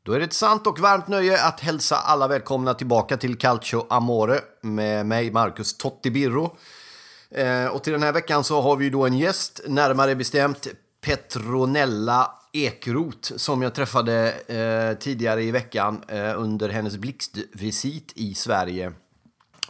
[0.05, 3.85] Då är det ett sant och varmt nöje att hälsa alla välkomna tillbaka till Calcio
[3.89, 6.57] Amore med mig, Marcus Totti Birro.
[7.35, 10.67] Eh, och till den här veckan så har vi då en gäst, närmare bestämt
[11.01, 18.93] Petronella Ekrot som jag träffade eh, tidigare i veckan eh, under hennes blixtvisit i Sverige.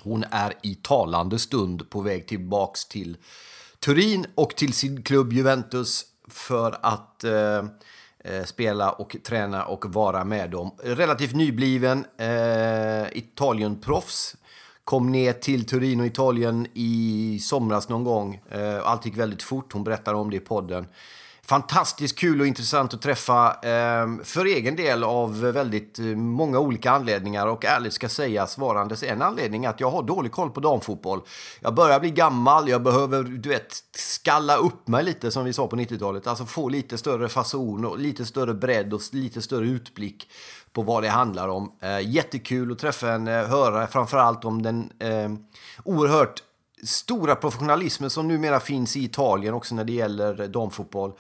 [0.04, 3.18] Hon är i talande stund på väg tillbaks till
[3.80, 7.58] Turin och till sin klubb Juventus för att eh,
[8.24, 10.72] eh spela och träna och vara med dem.
[10.84, 14.36] Relativt nybliven eh, Italienproffs.
[14.86, 18.42] Kom ner till Turin och Italien i somras någon gång.
[18.52, 19.74] Eh, allt gick väldigt fort.
[19.74, 20.88] Hon berättar om det i podden.
[21.44, 26.92] Fantastiskt kul och intressant att träffa ehm, för egen del av väldigt eh, många olika
[26.92, 31.22] anledningar och ärligt ska sägas varandes en anledning att jag har dålig koll på damfotboll.
[31.60, 35.68] Jag börjar bli gammal, jag behöver du vet skalla upp mig lite som vi sa
[35.68, 40.28] på 90-talet, alltså få lite större fason och lite större bredd och lite större utblick
[40.76, 41.72] på vad det handlar om.
[41.82, 45.30] Eh, jättekul att träffa henne, eh, höra framförallt om den eh,
[45.84, 46.44] oerhört
[46.84, 51.12] stora professionalismen som numera finns i Italien också när det gäller damfotboll.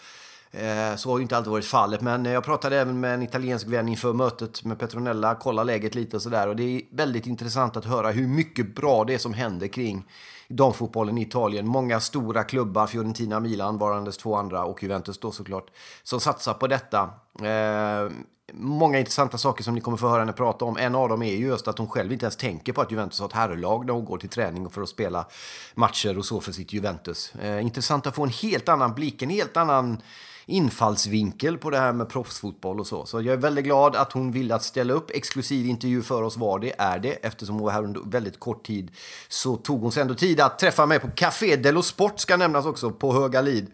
[0.51, 3.21] Eh, så har ju inte alltid varit fallet, men eh, jag pratade även med en
[3.21, 6.47] italiensk vän inför mötet med Petronella, kolla läget lite och sådär.
[6.47, 10.05] Och det är väldigt intressant att höra hur mycket bra det är som händer kring
[10.47, 11.67] damfotbollen i Italien.
[11.67, 15.71] Många stora klubbar, Fiorentina, Milan varandes två andra och Juventus då såklart,
[16.03, 17.09] som satsar på detta.
[17.41, 18.11] Eh,
[18.53, 20.77] många intressanta saker som ni kommer få höra henne prata om.
[20.77, 23.19] En av dem är ju just att hon själv inte ens tänker på att Juventus
[23.19, 25.27] har ett herrlag när hon går till träning och för att spela
[25.75, 27.35] matcher och så för sitt Juventus.
[27.35, 30.01] Eh, intressant att få en helt annan blick, en helt annan
[30.45, 33.05] infallsvinkel på det här med proffsfotboll och så.
[33.05, 35.11] Så jag är väldigt glad att hon ville att ställa upp.
[35.13, 37.11] Exklusiv intervju för oss var det, är det.
[37.11, 38.91] Eftersom hon var här under väldigt kort tid
[39.27, 42.65] så tog hon sig ändå tid att träffa mig på Café Dello Sport ska nämnas
[42.65, 43.67] också på Höga Lid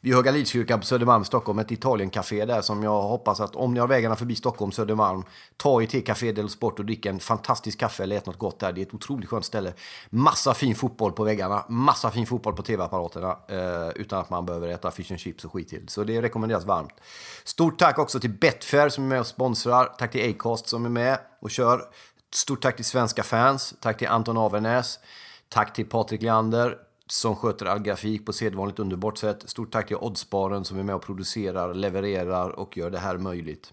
[0.00, 1.58] vid Höga Lidskyrkan på Södermalm, Stockholm.
[1.58, 5.24] Ett Italiencafé där som jag hoppas att om ni har vägarna förbi Stockholm, Södermalm,
[5.56, 8.58] ta er till Café Del Sport och drick en fantastisk kaffe eller ät något gott
[8.58, 8.72] där.
[8.72, 9.72] Det är ett otroligt skönt ställe.
[10.10, 14.68] Massa fin fotboll på väggarna, massa fin fotboll på tv-apparaterna eh, utan att man behöver
[14.68, 15.88] äta fish and chips och skit till.
[15.88, 16.94] Så det rekommenderas varmt.
[17.44, 19.84] Stort tack också till Betfair som är med och sponsrar.
[19.98, 21.82] Tack till Acast som är med och kör.
[22.34, 23.74] Stort tack till svenska fans.
[23.80, 24.98] Tack till Anton Avernäs.
[25.48, 26.76] Tack till Patrik Leander
[27.12, 29.48] som sköter all grafik på sedvanligt underbart sätt.
[29.48, 33.72] Stort tack till Oddsbaren som är med och producerar, levererar och gör det här möjligt.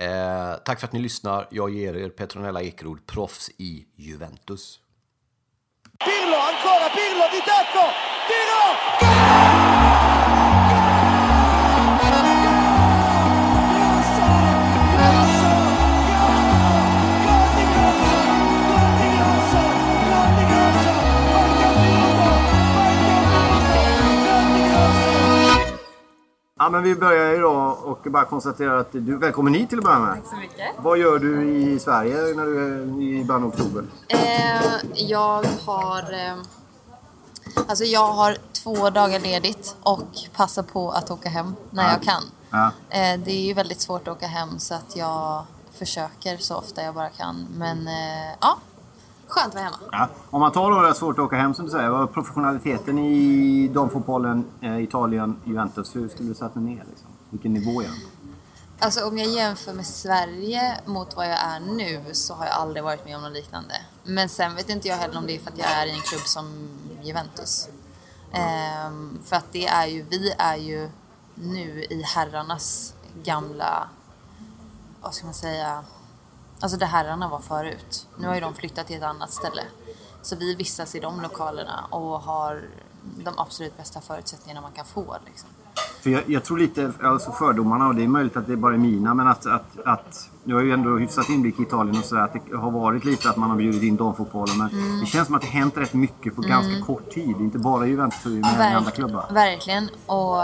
[0.00, 1.48] Eh, tack för att ni lyssnar.
[1.50, 4.80] Jag ger er Petronella Ekerod, proffs i Juventus.
[6.04, 7.84] Pirlo, ancora Pirlo di tacco,
[8.28, 9.97] tiro,
[26.58, 29.84] Ja, men vi börjar idag och bara konstatera att du är välkommen hit till att
[29.84, 30.14] börja med.
[30.14, 30.66] Tack så mycket.
[30.78, 33.84] Vad gör du i Sverige när du är i början av oktober?
[34.08, 34.62] Eh,
[34.94, 36.02] jag har...
[36.12, 36.34] Eh,
[37.68, 40.02] alltså jag har två dagar ledigt och
[40.36, 41.90] passar på att åka hem när Ja.
[41.92, 42.22] jag kan.
[42.50, 42.66] Ja.
[42.90, 46.82] Eh, det är ju väldigt svårt att åka hem så att jag försöker så ofta
[46.82, 47.46] jag bara kan.
[47.56, 48.58] Men eh, ja,
[49.28, 49.76] skönt att vara hemma.
[49.92, 50.08] Ja.
[50.30, 51.88] Om man tar då det är svårt att åka hem som du säger.
[51.88, 55.96] Vad är professionaliteten i damfotbollen, eh, Italien, Juventus?
[55.96, 56.84] Hur skulle du sätta den ner?
[56.88, 57.08] Liksom?
[57.30, 57.94] Vilken nivå är den?
[58.80, 62.84] Alltså om jag jämför med Sverige mot vad jag är nu så har jag aldrig
[62.84, 63.74] varit med om något liknande.
[64.04, 66.00] Men sen vet inte jag heller om det är för att jag är i en
[66.00, 66.68] klubb som
[67.02, 67.68] Juventus.
[68.32, 70.90] Ehm, för att det är ju, vi är ju
[71.34, 73.88] nu i herrarnas gamla,
[75.00, 75.84] vad ska man säga,
[76.60, 78.06] alltså där herrarna var förut.
[78.16, 79.62] Nu har ju de flyttat till ett annat ställe.
[80.22, 82.68] Så vi vistas i de lokalerna och har
[83.02, 85.16] de absolut bästa förutsättningarna man kan få.
[85.26, 85.48] Liksom.
[86.02, 88.78] För jag, jag tror lite, alltså fördomarna, och det är möjligt att det bara är
[88.78, 92.22] mina, men att, att, att jag har ju ändå hyfsat inblick i Italien och sådär,
[92.22, 94.58] att det har varit lite att man har bjudit in damfotbollen.
[94.58, 95.00] Men Mm.
[95.00, 97.36] det känns som att det hänt rätt mycket på ganska kort tid.
[97.40, 99.26] Inte bara i Juventus utan även i andra klubbar.
[99.32, 99.88] Verkligen.
[100.06, 100.36] Och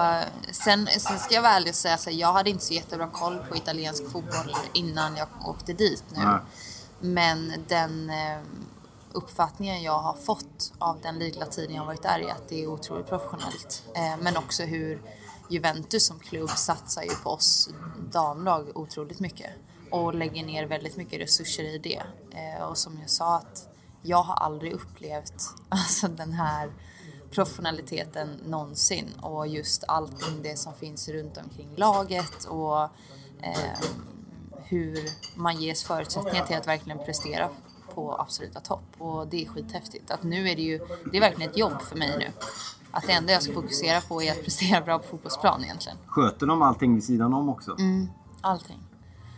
[0.53, 3.39] sen, sen ska jag vara ärlig och säga att jag hade inte så jättebra koll
[3.49, 6.25] på italiensk fotboll innan jag åkte dit nu.
[6.25, 6.39] Nej.
[7.01, 8.39] Men den eh,
[9.13, 12.63] uppfattningen jag har fått av den lilla tiden jag har varit där är att det
[12.65, 13.83] är otroligt professionellt.
[13.97, 15.01] Eh, men också hur
[15.51, 17.71] Juventus som klubb satsar ju på oss
[18.13, 19.51] damlag otroligt mycket
[19.91, 22.03] och lägger ner väldigt mycket resurser i det.
[22.31, 23.69] Eh, och som jag sa att
[24.03, 26.73] jag har aldrig upplevt alltså, den här
[27.31, 32.83] professionaliteten någonsin och just allting det som finns runt omkring laget och
[33.43, 33.81] eh,
[34.65, 37.49] hur man ges förutsättningar till att verkligen prestera
[37.95, 40.11] på absoluta topp och det är skithäftigt.
[40.11, 40.79] Att nu är det ju,
[41.13, 42.31] det är verkligen ett jobb för mig nu.
[42.95, 45.99] Att det enda jag ska fokusera på är att prestera bra på fotbollsplan egentligen.
[46.07, 47.77] Sköter de allting vid sidan om också?
[47.79, 48.09] Mm,
[48.41, 48.79] allting.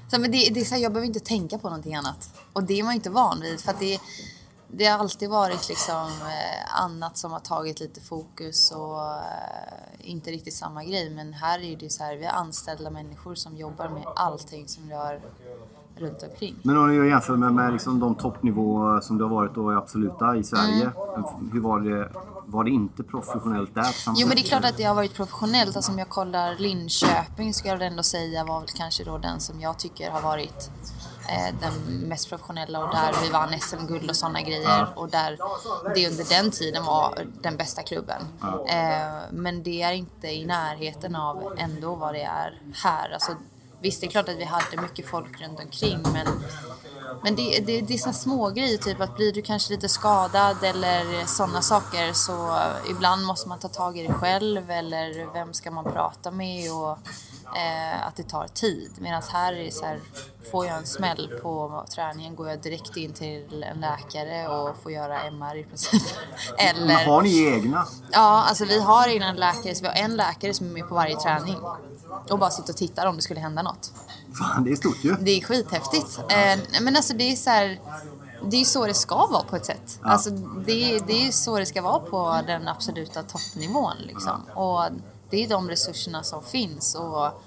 [0.09, 2.31] Så, men det, det är så här, jag behöver inte tänka på någonting annat.
[2.53, 3.61] Och det är man ju inte van vid.
[3.61, 4.01] För det,
[4.69, 10.31] det har alltid varit liksom, eh, annat som har tagit lite fokus och eh, inte
[10.31, 11.11] riktigt samma grej.
[11.11, 14.91] Men här är det så här, vi har anställda människor som jobbar med allting som
[14.91, 15.21] rör
[15.97, 16.55] runt omkring.
[16.63, 19.77] Men om du jämför med, med liksom de toppnivåer som det har varit då i
[19.77, 20.91] absoluta i Sverige.
[21.53, 22.11] Hur var det?
[22.49, 23.95] Var det inte professionellt där?
[24.17, 25.77] Jo men det är klart att det har varit professionellt.
[25.77, 29.61] Alltså om jag kollar Linköping skulle jag ändå säga var väl kanske då den som
[29.61, 30.71] jag tycker har varit
[31.29, 34.87] eh, den mest professionella och där vi vann SM-guld och sådana grejer.
[34.97, 35.39] Och där
[35.95, 38.23] det under den tiden var den bästa klubben.
[38.69, 43.11] Eh, men det är inte i närheten av ändå vad det är här.
[43.11, 43.33] Alltså,
[43.81, 46.27] visst det är klart att vi hade mycket folk runt omkring men
[47.23, 50.57] men det, det, det är såna små grejer typ att blir du kanske lite skadad
[50.63, 52.59] eller sådana saker så
[52.91, 56.99] ibland måste man ta tag i det själv eller vem ska man prata med och
[57.55, 58.91] eh, att det tar tid.
[58.99, 60.01] Medan här är så här,
[60.51, 64.93] får jag en smäll på träningen går jag direkt in till en läkare och får
[64.93, 66.03] göra MR i princip.
[66.59, 67.87] Men eller, har ni egna?
[68.13, 70.95] Ja, alltså vi har egna läkare, så vi har en läkare som är med på
[70.95, 71.57] varje träning
[72.31, 73.93] och bara sitter och tittar om det skulle hända något.
[74.39, 75.17] Fan, det är stort ju.
[75.21, 76.19] Det är skithäftigt.
[76.29, 77.81] Eh, men alltså det är så här,
[78.51, 79.99] det är så det ska vara på ett sätt.
[80.03, 80.31] Alltså
[80.67, 84.41] det, är- det är så det ska vara på den absoluta toppnivån liksom.
[84.55, 84.83] Och
[85.31, 87.43] det är de resurserna som finns och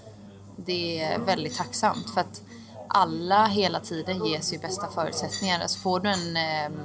[0.55, 2.41] det är väldigt tacksamt för att
[2.87, 5.59] alla hela tiden ges ju bästa förutsättningar.
[5.61, 6.79] Alltså får du en, eh,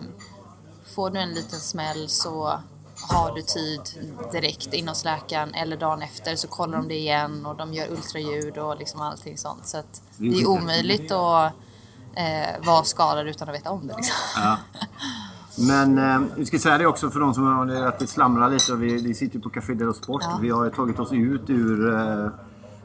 [0.95, 2.59] får du en liten smäll så
[3.09, 3.81] har du tid
[4.33, 7.91] direkt in hos läkaren eller dagen efter så kollar de det igen och de gör
[7.93, 9.67] ultraljud och liksom allting sånt.
[9.67, 9.83] Så
[10.17, 11.53] det är omöjligt att
[12.15, 13.97] eh, vara skadad utan att veta om det.
[13.97, 14.15] Liksom.
[14.37, 14.57] Ja.
[15.59, 18.73] Men eh, vi ska säga det också för de som har att det slamrar lite.
[18.73, 20.23] Och vi, vi sitter ju på Café Dello Sport.
[20.25, 20.39] Ja.
[20.43, 22.29] Vi har tagit oss ut ur eh,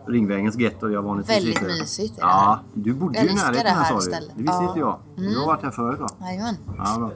[0.08, 1.68] Ringvägens getto jag vanligtvis Väldigt sitter.
[1.80, 4.12] mysigt Ja, du bodde ju i närheten här sa du.
[4.12, 4.68] Det visste Ja.
[4.68, 5.00] inte jag.
[5.16, 5.48] Du har Mm.
[5.48, 6.08] varit här förut va?
[6.22, 6.56] Jajamän.
[6.78, 7.12] Ja, bra.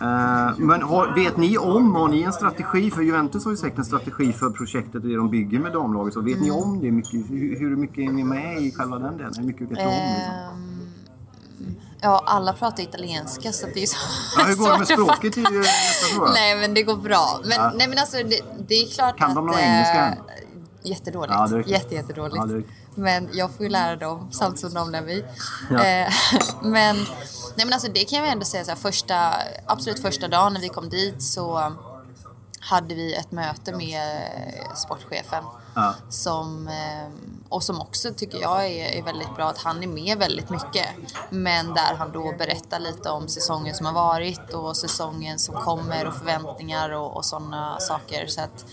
[0.00, 2.90] Eh, men har, vet ni om, har ni en strategi?
[2.90, 6.14] För Juventus har ju säkert en strategi för projektet och det de bygger med damlaget.
[6.14, 6.44] Så vet Mm.
[6.44, 6.90] ni om det?
[6.90, 9.32] Mycket, hur, hur mycket är ni med i själva den delen?
[9.38, 9.90] Hur mycket vet ni om?
[9.90, 10.32] Liksom?
[10.34, 10.56] Ehm,
[12.02, 13.96] Ja, alla pratar italienska så det är så
[14.38, 15.36] Ja, hur går det med språket?
[15.36, 16.30] nästa fråga.
[16.32, 17.40] Nej, men det går bra.
[17.42, 17.72] Men, Ja.
[17.76, 19.34] nej, men alltså, det, det är klart Kan att...
[19.34, 20.14] de någon eh, engelska?
[20.82, 21.34] Jättedåligt.
[21.36, 21.62] Ja, det.
[21.70, 22.36] Jätte, jättedåligt.
[22.36, 22.60] Ja,
[22.94, 25.24] men jag får ju lära dem samt som de lär mig.
[25.70, 25.84] Ja.
[25.84, 26.12] Eh,
[26.62, 26.96] men,
[27.56, 29.32] nej, men alltså, det kan jag ändå säga, så här, första,
[29.66, 31.72] absolut första dagen när vi kom dit så
[32.60, 34.22] hade vi ett möte med
[34.76, 35.44] sportchefen.
[35.74, 35.94] Ja.
[36.08, 37.08] Som, eh,
[37.48, 40.86] och som också tycker jag är, är väldigt bra, att han är med väldigt mycket.
[41.30, 46.06] Men där han då berättar lite om säsongen som har varit och säsongen som kommer
[46.06, 48.26] och förväntningar och, och sådana saker.
[48.26, 48.64] Så att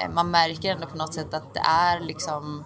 [0.00, 2.64] eh, man märker ändå på något sätt att det är liksom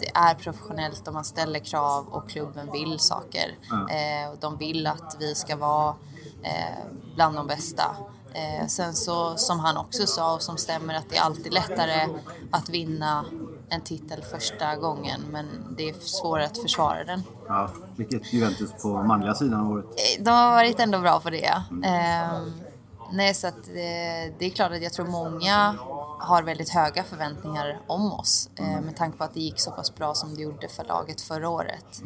[0.00, 3.58] det är professionellt och man ställer krav och klubben vill saker.
[3.90, 5.94] Eh, och de vill att vi ska vara
[6.42, 7.96] eh, bland de bästa.
[8.34, 12.08] Eh, sen så, som han också sa och som stämmer, att det är alltid lättare
[12.50, 13.24] att vinna
[13.68, 15.46] en titel första gången men
[15.76, 17.22] det är svårare att försvara den.
[17.48, 19.84] Ja, vilket Juventus på manliga sidan har varit.
[19.84, 21.62] Eh, De har varit ändå bra på det.
[21.84, 22.52] Ehm,
[23.12, 25.74] nej, så att, eh, det är klart att jag tror många
[26.20, 29.94] har väldigt höga förväntningar om oss eh, med tanke på att det gick så pass
[29.94, 32.02] bra som det gjorde för laget förra året.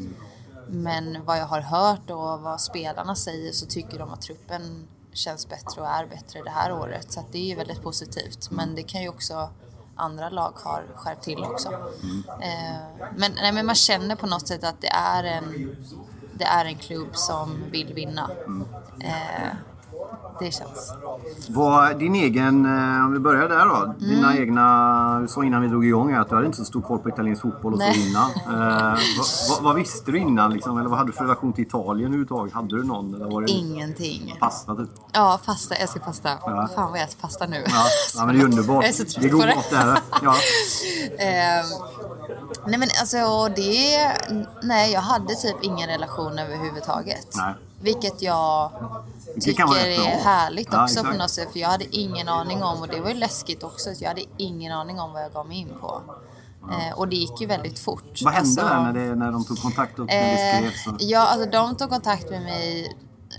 [0.68, 5.48] Men vad jag har hört och vad spelarna säger så tycker de att truppen känns
[5.48, 7.12] bättre och är bättre det här året.
[7.12, 8.50] Så att det är ju väldigt positivt.
[8.50, 9.50] Men det kan ju också
[9.96, 11.68] andra lag har skärpt till också.
[12.42, 15.76] Eh, men, nej, men man känner på något sätt att det är en,
[16.32, 18.30] det är en klubb som vill vinna.
[19.00, 19.48] Eh,
[20.38, 20.92] det känns.
[21.48, 23.94] Vad, din egen, eh, om vi börjar där då.
[24.06, 24.42] Dina Mm.
[24.42, 27.08] egna, du sa innan vi drog igång att du hade inte så stor koll på
[27.08, 28.08] italiensk fotboll och så Nej.
[28.10, 28.30] innan.
[28.56, 28.98] Eh,
[29.50, 30.78] vad, vad, visste du innan liksom?
[30.78, 32.54] Eller vad hade du för relation till Italien överhuvudtaget?
[32.54, 33.14] Hade du någon?
[33.14, 34.36] Eller var det Ingenting.
[34.40, 34.88] pasta typ?
[35.12, 35.74] Ja, pasta.
[35.74, 36.28] Jag älskar pasta.
[36.44, 36.68] Ja.
[36.74, 37.64] Fan vad jag äter pasta nu.
[37.66, 37.84] Ja,
[38.16, 38.84] ja men det är underbart.
[38.84, 39.98] Jag är så det är trött god mat det här.
[40.22, 40.34] Ja.
[41.18, 41.64] Ehm,
[42.66, 44.12] nej men alltså det...
[44.62, 47.26] Nej, jag hade typ ingen relation överhuvudtaget.
[47.36, 47.54] Nej.
[47.80, 48.70] Vilket jag
[49.34, 51.18] Det tycker är härligt Ja, också på exakt.
[51.18, 51.52] något sätt.
[51.52, 54.22] För jag hade ingen aning om, och det var ju läskigt också, att jag hade
[54.36, 56.02] ingen aning om vad jag gav mig in på.
[56.72, 58.22] Eh, och det gick ju väldigt fort.
[58.22, 60.86] Vad hände Alltså, där när, det, när de tog kontakt och när det Eh, skrevs?
[60.86, 62.96] och- ja, alltså de tog kontakt med mig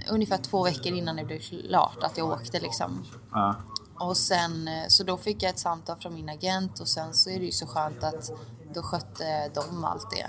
[0.09, 3.05] ungefär två veckor innan det blev klart att jag åkte liksom.
[3.31, 3.55] Ja.
[3.99, 7.29] Och sen, eh, så då fick jag ett samtal från min agent och sen så
[7.29, 8.31] är det ju så skönt att
[8.73, 10.27] då skötte de allt det.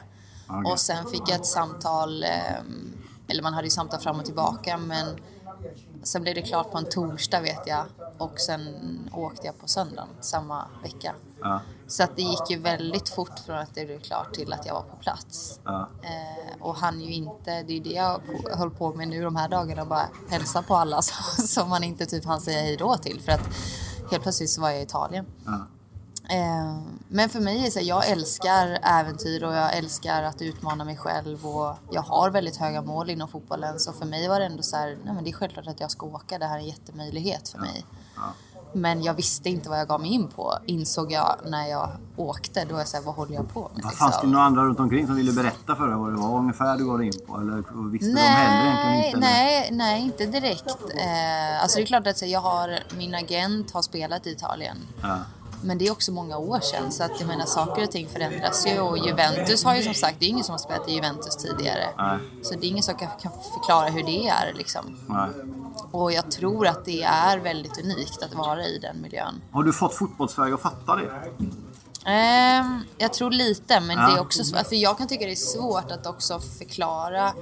[0.49, 0.73] Okej.
[0.73, 2.29] Och sen fick jag ett samtal, eh,
[3.29, 5.07] eller man hade ju samtal fram och tillbaka men
[6.03, 7.85] sen blev det klart på en torsdag vet jag
[8.19, 8.61] och sen
[9.13, 11.15] åkte jag på söndagen samma vecka.
[11.41, 11.61] Ja.
[11.87, 14.75] Så att det gick ju väldigt fort från att det blev klart till att jag
[14.75, 15.61] var på plats.
[15.65, 15.89] Ja.
[16.03, 19.23] Eh, och han ju inte, det är ju det jag på, höll på med nu
[19.23, 22.77] de här dagarna, bara hälsa på alla som, som man inte typ hann säga hej
[22.77, 23.21] då till.
[23.21, 23.49] För att
[24.11, 25.27] helt plötsligt så var jag i Italien.
[25.45, 25.67] Ja.
[26.31, 30.85] Eh, men för mig är så här, jag älskar äventyr och jag älskar att utmana
[30.85, 33.79] mig själv och jag har väldigt höga mål inom fotbollen.
[33.79, 35.91] Så för mig var det ändå så här, nej men det är självklart att jag
[35.91, 37.85] ska åka, det här är en jättemöjlighet för mig.
[38.73, 42.65] Men jag visste inte vad jag gav mig in på, insåg jag när jag åkte.
[42.65, 43.85] Då var jag så här, vad håller jag på med?
[43.85, 44.33] Vad Fanns det liksom?
[44.33, 46.99] några andra runt omkring som ville berätta för dig vad det var ungefär du gav
[46.99, 47.37] dig in på?
[47.37, 49.19] Eller visste de heller egentligen Nej, inte?
[49.19, 49.21] eller?
[49.21, 50.67] nej, nej, inte direkt.
[50.67, 54.77] Eh, alltså det är klart att så, jag har, min agent har spelat i Italien.
[55.03, 55.17] Ja.
[55.63, 58.67] Men det är också många år sedan så att jag menar saker och ting förändras
[58.67, 61.37] ju och Juventus har ju som sagt, det är ingen som har spelat i Juventus
[61.37, 61.85] tidigare.
[61.99, 62.19] Nej.
[62.43, 64.99] Så det är ingen som kan, kan förklara hur det är liksom.
[65.07, 65.29] Nej.
[65.91, 69.43] Och jag tror att det är väldigt unikt att vara i den miljön.
[69.53, 71.11] Har du fått fotbollssverige att fatta det?
[72.05, 74.07] Ehm, jag tror lite, men Ja.
[74.09, 74.45] det är också.
[74.65, 77.33] För jag kan tycka det är svårt att också förklara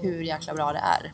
[0.00, 1.12] hur jäkla bra det är.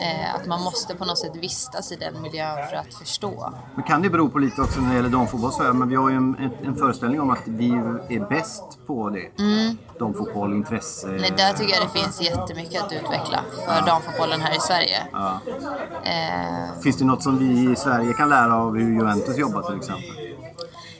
[0.00, 3.52] Eh, att man måste på något sätt vistas i den miljön för att förstå.
[3.74, 6.16] Men kan det bero på lite också när det gäller damfotboll men vi har ju
[6.16, 7.70] en, en, föreställning om att vi
[8.08, 9.42] är bäst på det.
[9.42, 9.76] Mm.
[9.98, 11.06] Damfotboll, intresse.
[11.06, 15.02] Nej, där tycker jag det finns jättemycket att utveckla för damfotbollen här i Sverige.
[15.12, 15.40] Ja.
[16.04, 19.76] Eh, Finns det något som vi i Sverige kan lära av hur Juventus jobbar till
[19.76, 20.35] exempel?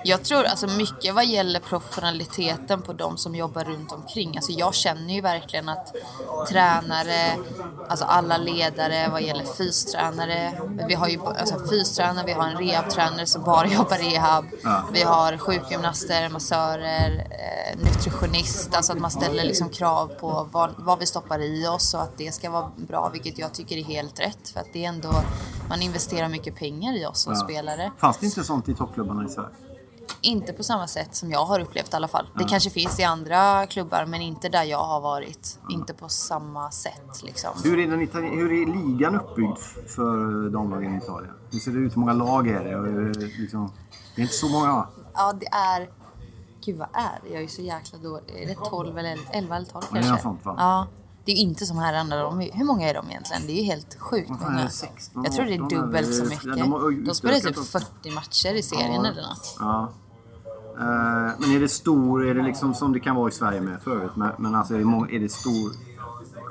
[0.07, 4.37] Jag tror alltså mycket vad gäller professionaliteten på de som jobbar runt omkring.
[4.37, 5.95] Alltså jag känner ju verkligen att
[6.49, 7.33] tränare,
[7.89, 10.61] alltså alla ledare vad gäller fystränare.
[10.89, 14.45] Vi har ju alltså fystränare, vi har en rehabtränare som bara jobbar rehab.
[14.63, 14.83] Ja.
[14.93, 18.75] Vi har sjukgymnaster, massörer, eh, nutritionist.
[18.77, 22.19] Alltså att man ställer liksom krav på vad, vad vi stoppar i oss och att
[22.19, 24.49] det ska vara bra, vilket jag tycker är helt rätt.
[24.53, 25.13] För att det är ändå,
[25.69, 27.39] man investerar mycket pengar i oss som Ja.
[27.45, 27.93] spelare.
[27.99, 29.49] Fanns det inte sånt i toppklubbarna i Sverige?
[30.21, 32.27] Inte på samma sätt som jag har upplevt i alla fall.
[32.35, 32.49] Det Ja.
[32.49, 35.59] kanske finns i andra klubbar men inte där jag har varit.
[35.71, 37.51] Inte på samma sätt liksom.
[37.65, 37.99] Hur är, den
[38.39, 41.33] hur är ligan uppbyggd för damlagen i Italien?
[41.51, 41.97] Hur ser det ut?
[41.97, 42.77] Hur många lag är det?
[42.77, 43.73] Och, eh, liksom,
[44.15, 44.89] det är inte så många va?
[45.15, 45.91] Ja, det är...
[46.65, 47.29] Gud vad är det?
[47.35, 48.43] Jag är så jäkla dålig.
[48.43, 50.13] Är det 12 eller 11 eller 12 Ja, det kanske?
[50.13, 50.55] något sånt, va?
[50.59, 50.87] Ja.
[51.25, 52.17] Det är ju inte som herrarna.
[52.17, 53.47] De, är- hur många är de egentligen?
[53.47, 54.65] Det är ju helt sjukt många.
[54.65, 56.57] det, 16, Jag tror det är 18 dubbelt så mycket.
[56.57, 57.79] Ja, de spelar typ också.
[57.79, 59.57] 40 matcher i serien eller något.
[59.61, 59.93] Ja.
[60.81, 63.83] Eh, men är det stor, är det liksom som det kan vara i Sverige med
[63.83, 65.73] förut, men, alltså är det, är det stor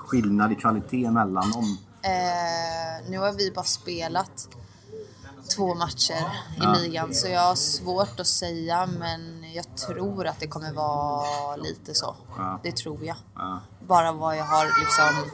[0.07, 1.77] skillnad i kvalitet mellan dem?
[2.01, 4.47] Eh, nu har vi bara spelat
[5.55, 6.13] två matcher
[6.57, 6.73] i Ja.
[6.73, 11.93] ligan så jag har svårt att säga men jag tror att det kommer vara lite
[11.93, 12.15] så.
[12.37, 12.59] Ja.
[12.63, 13.15] Det tror jag.
[13.35, 13.59] Ja.
[13.87, 15.31] Bara vad jag har liksom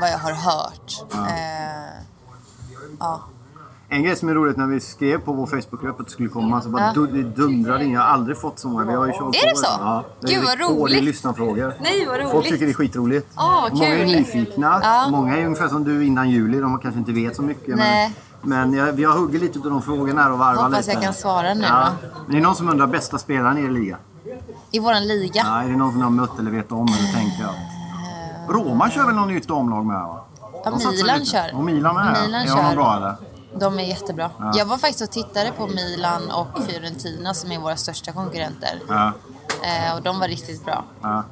[0.00, 1.04] vad jag har hört.
[1.14, 2.02] Eh,
[3.00, 3.20] ja.
[3.92, 6.60] En grej som är roligt när vi skrev på vår Facebookgrupp att det skulle komma
[6.62, 6.92] så bara Ja.
[6.94, 7.90] du, det dundrade in.
[7.92, 8.84] Jag har aldrig fått så många.
[8.84, 9.66] Vi har ju kört Är det så?
[9.80, 11.04] Ja, det Gud, är vad rekord i roligt.
[11.04, 11.74] lyssnarfrågor.
[11.80, 12.48] Nej, vad Folk roligt.
[12.48, 13.26] tycker det är skitroligt.
[13.36, 14.80] Åh, vad Många är nyfikna.
[14.82, 15.08] Ja.
[15.10, 16.60] Många är ungefär som du innan juli.
[16.60, 17.76] De kanske inte vet så mycket.
[17.76, 18.14] Nej.
[18.42, 20.92] Men, men jag, vi har huggit lite av de frågorna här och varvat Hoppas lite.
[20.92, 21.88] jag kan svara nu Ja.
[22.26, 23.96] Men det är någon som undrar bästa spelaren i er liga?
[24.70, 25.42] I våran liga.
[25.44, 27.54] Ja, är det någon som ni har mött eller vet om eller tänker jag?
[28.56, 30.24] Roma kör väl något nytt omlag med va?
[30.64, 31.54] Ja, Milan kör.
[31.56, 32.16] Och Milan med?
[32.26, 32.74] Milan är de kör.
[32.74, 33.14] bra eller?
[33.54, 34.30] De är jättebra.
[34.38, 34.52] Ja.
[34.56, 38.80] Jag var faktiskt och tittade på Milan och Fiorentina som är våra största konkurrenter.
[38.88, 39.12] Ja.
[39.64, 40.84] Eh, och de var riktigt bra.
[41.02, 41.24] Ja.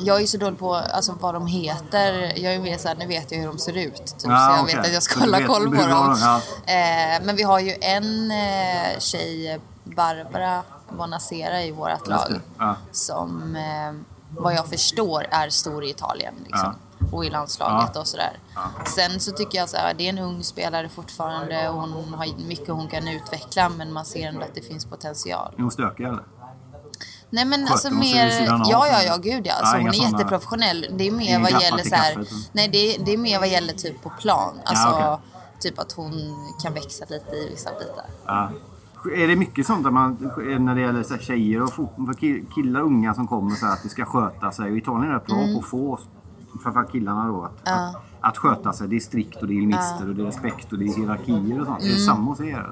[0.00, 2.32] Jag är ju så dålig på alltså, vad de heter.
[2.38, 3.94] Jag är mer såhär, nu vet jag hur de ser ut.
[4.06, 4.76] Typ, Ja, så jag okej.
[4.76, 5.90] vet att jag ska hålla koll på dem.
[6.10, 6.36] de- ja.
[6.72, 10.62] Eh, men vi har ju en eh, tjej, Barbara
[10.98, 12.40] Bonacera i vårt lag.
[12.58, 12.76] Ja.
[12.92, 13.94] Som eh,
[14.28, 16.34] vad jag förstår är stor i Italien.
[16.46, 16.74] Liksom.
[17.12, 18.00] Och i landslaget Ja.
[18.00, 18.38] och sådär.
[18.86, 22.68] Sen så tycker jag att det är en ung spelare fortfarande och hon har mycket
[22.68, 25.54] hon kan utveckla men man ser ändå att det finns potential.
[25.58, 26.22] Är hon stökig eller?
[27.30, 28.26] Nej men Sköter alltså hon mer...
[28.48, 29.52] Ja, ja, ja, gud ja.
[29.52, 30.86] Ja, Alltså, hon inga är såna- jätteprofessionell.
[30.92, 32.26] Det är mer vad gäller så här...
[32.52, 34.54] Nej, det är, det är mer vad gäller typ på plan.
[34.64, 35.20] Alltså, Ja,
[35.60, 36.12] typ att hon
[36.62, 38.04] kan växa lite i vissa bitar.
[38.26, 38.50] Ja.
[39.16, 41.70] Är det mycket sånt där man, när det gäller så här tjejer och
[42.54, 44.70] killar unga som kommer så här att det ska sköta sig?
[44.70, 45.54] Och Italien är rätt bra Mm.
[45.54, 45.98] på att få,
[46.58, 47.72] framförallt killarna då, att, Ja.
[47.72, 48.88] att, att sköta sig.
[48.88, 50.06] Det är strikt och det är limiter Ja.
[50.08, 51.80] och det är respekt och det är hierarkier och sånt.
[51.82, 52.06] Är det Mm.
[52.06, 52.66] samma hos er?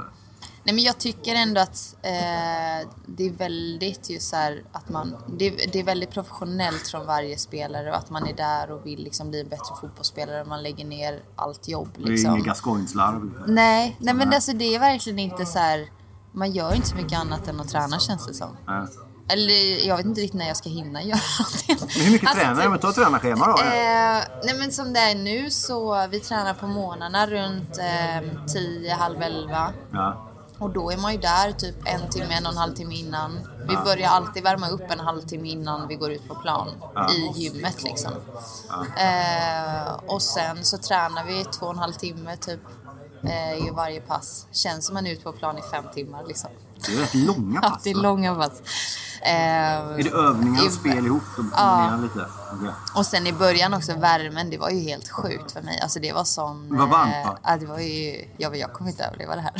[0.66, 5.14] Nej, men jag tycker ändå att eh, det är väldigt ju så här att man...
[5.38, 9.04] Det, det är väldigt professionellt från varje spelare och att man är där och vill
[9.04, 10.44] liksom bli en bättre fotbollsspelare.
[10.44, 12.32] Man lägger ner allt jobb Det är liksom.
[12.34, 13.44] inget Gascoigne-slarv.
[13.46, 15.90] Nej, nej men alltså det är verkligen inte så här...
[16.32, 18.48] Man gör inte så mycket annat än att träna känns det som.
[18.66, 18.86] Ja.
[19.28, 21.20] Eller jag vet inte riktigt när jag ska hinna göra.
[21.68, 22.70] Men hur mycket Alltså, tränar typ- du?
[22.70, 23.52] Men ta tränarschema då.
[23.62, 28.94] Eh, nej men som det är nu så vi tränar på morgnarna runt eh, 10,
[28.94, 29.72] halv 11.
[29.92, 30.30] Ja.
[30.58, 33.38] Och då är man ju där typ en timme, en och en halv timme innan.
[33.68, 33.82] Vi Ja.
[33.84, 36.68] börjar alltid värma upp en halvtimme innan vi går ut på plan.
[36.94, 37.10] Ja.
[37.12, 38.12] I gymmet liksom.
[38.96, 42.60] Eh, och sen så tränar vi två och en halv timme typ
[43.24, 44.46] eh, i varje pass.
[44.52, 46.50] Känns som man är ute på plan i fem timmar liksom.
[46.86, 47.82] Det är rätt långa Ja, pass.
[47.82, 48.62] det är långa pass.
[49.22, 51.22] Eh, Är det övningar i- och spel ihop?
[51.36, 51.98] Då Ja.
[52.02, 52.26] lite?
[52.52, 52.70] Okej.
[52.94, 55.80] Och sen i början också värmen, det var ju helt sjukt för mig.
[55.82, 56.68] Alltså det var sån...
[56.68, 57.38] Det var varmt, eh, va?
[57.44, 58.28] Ja, det var ju...
[58.36, 59.52] Jag, jag kommer inte överleva det här.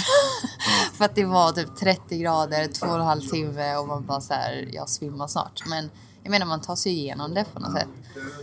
[0.95, 4.21] för att det var typ 30 grader, två och en halv timme och man bara
[4.21, 5.63] så här, jag svimmar snart.
[5.67, 5.91] Men
[6.23, 7.89] jag menar man tar sig igenom det på något sätt.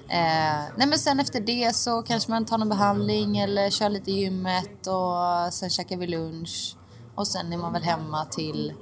[0.09, 4.11] Eh, nej men sen efter det så kanske man tar någon behandling eller kör lite
[4.11, 6.75] gymmet och sen käkar vi lunch.
[7.15, 8.73] Och sen är man väl hemma till,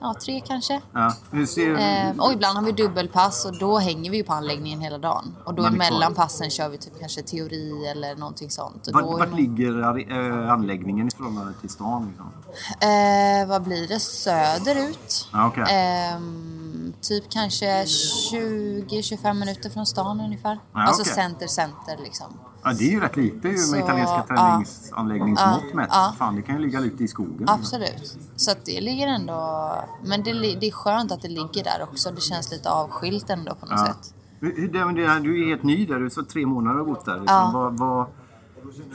[0.00, 0.80] ja tre kanske.
[0.92, 1.14] Ja.
[1.32, 5.36] Eh, och ibland har vi dubbelpass och då hänger vi ju på anläggningen hela dagen.
[5.44, 6.14] Och då kvar.
[6.14, 8.86] passen kör vi typ kanske teori eller någonting sånt.
[8.86, 9.80] Och Vart, vart man, ligger
[10.12, 12.08] eh, anläggningen i förhållande till stan?
[12.08, 12.32] Liksom?
[12.88, 14.00] eh, vad blir det?
[14.00, 15.28] Söderut.
[15.32, 15.64] Ja, okej.
[15.68, 16.57] Ehm,
[17.00, 20.58] typ kanske 20-25 minuter från stan ungefär.
[20.72, 22.26] Ja, alltså center, center liksom.
[22.64, 25.88] Ja, det är ju rätt lite ju med italienska träningsanläggningsmått Ja, mätt.
[25.92, 26.14] ja.
[26.18, 27.48] Fan, det kan ju ligga lite i skogen.
[27.48, 28.16] Absolut.
[28.36, 29.74] Så att det ligger ändå...
[30.04, 32.10] Men det, det är skönt att det ligger där också.
[32.10, 33.86] Det känns lite avskilt ändå på något Ja.
[33.86, 34.14] sätt.
[34.40, 37.12] Här- Du är helt ny där, du är så tre månader har bott där.
[37.20, 37.36] Liksom.
[37.36, 37.50] Ja.
[37.54, 38.06] Vad, vad,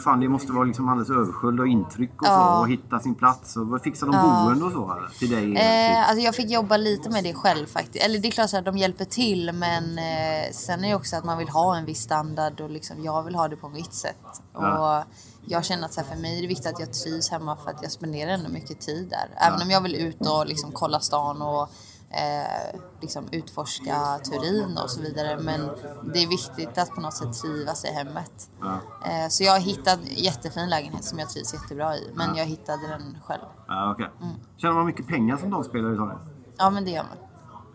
[0.04, 2.56] fan, det måste vara liksom alldeles översköljd av intryck och Ja.
[2.56, 2.62] så.
[2.62, 3.58] Och hitta sin plats.
[3.58, 4.44] Och vad fixar de Ja.
[4.46, 5.00] boende och så?
[5.20, 5.56] Till dig?
[5.58, 8.06] Eh, alltså jag fick jobba lite med det själv faktiskt.
[8.06, 11.24] Eller det är klart att de hjälper till men eh, sen är det också att
[11.26, 14.42] man vill ha en viss standard och liksom, jag vill ha det på mitt sätt.
[14.54, 14.98] Ja.
[15.00, 15.06] Och
[15.46, 17.72] jag känner att så här, för mig är det viktigt att jag trivs hemma för
[17.72, 19.48] att jag spenderar ändå mycket tid där.
[19.48, 21.70] Även om jag vill ut och liksom kolla stan och
[22.14, 25.38] eh, liksom utforska Turin och så vidare.
[25.40, 25.70] Men
[26.14, 28.50] det är viktigt att på något sätt trivas i hemmet.
[28.62, 28.80] Ja.
[29.12, 32.12] Eh, så jag har hittat en jättefin lägenhet som jag trivs jättebra i.
[32.14, 32.38] Men Ja.
[32.38, 33.42] jag hittade den själv.
[33.68, 34.10] Ja, okej.
[34.22, 34.34] Mm.
[34.58, 36.20] Tjänar man mycket pengar som dagspelare i Italien?
[36.58, 37.18] Ja men det gör man.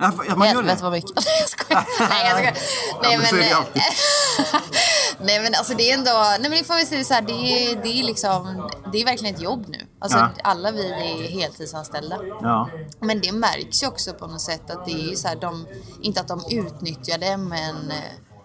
[0.00, 0.82] Ja, man gör Helvete det?
[0.82, 1.10] vad mycket.
[1.40, 1.86] jag skojar.
[2.10, 2.56] Nej jag skojar.
[3.02, 3.26] Nej men
[5.20, 7.32] nej men alltså det är ändå, nej men det får vi säga så här, det
[7.32, 9.86] är, det är liksom, det är verkligen ett jobb nu.
[9.98, 10.28] Alltså Ja.
[10.44, 12.18] alla vi är heltidsanställda.
[12.42, 12.68] Ja.
[13.00, 15.66] Men det märks ju också på något sätt att det är så här, de,
[16.02, 17.96] inte att de utnyttjar det men eh,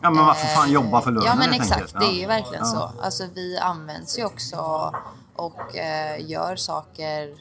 [0.01, 1.93] Ja, men varför fan Eh, jobba för lönen, Ja, men exakt.
[1.99, 2.91] Det är verkligen Ja.
[2.95, 3.03] så.
[3.05, 4.91] Alltså, vi används ju också
[5.36, 7.36] och eh, gör saker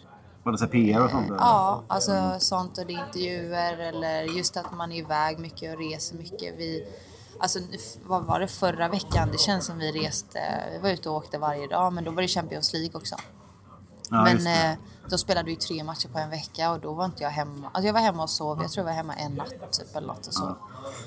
[0.45, 1.27] det så PR och sånt?
[1.27, 1.39] eller?
[1.39, 5.79] Ja, alltså sånt och det är intervjuer eller just att man är iväg mycket och
[5.91, 6.55] reser mycket.
[6.59, 6.85] Vi,
[7.43, 7.59] alltså,
[8.07, 9.29] vad var det förra veckan?
[9.33, 10.39] Det känns som vi reste,
[10.73, 13.17] vi var ute och åkte varje dag men då var det Champions League också.
[14.11, 14.79] Ja, men eh,
[15.09, 17.67] då spelade vi tre matcher på en vecka och då var inte jag hemma.
[17.73, 20.07] Alltså jag var hemma och sov, jag tror jag var hemma en natt typ eller
[20.07, 20.57] något och så.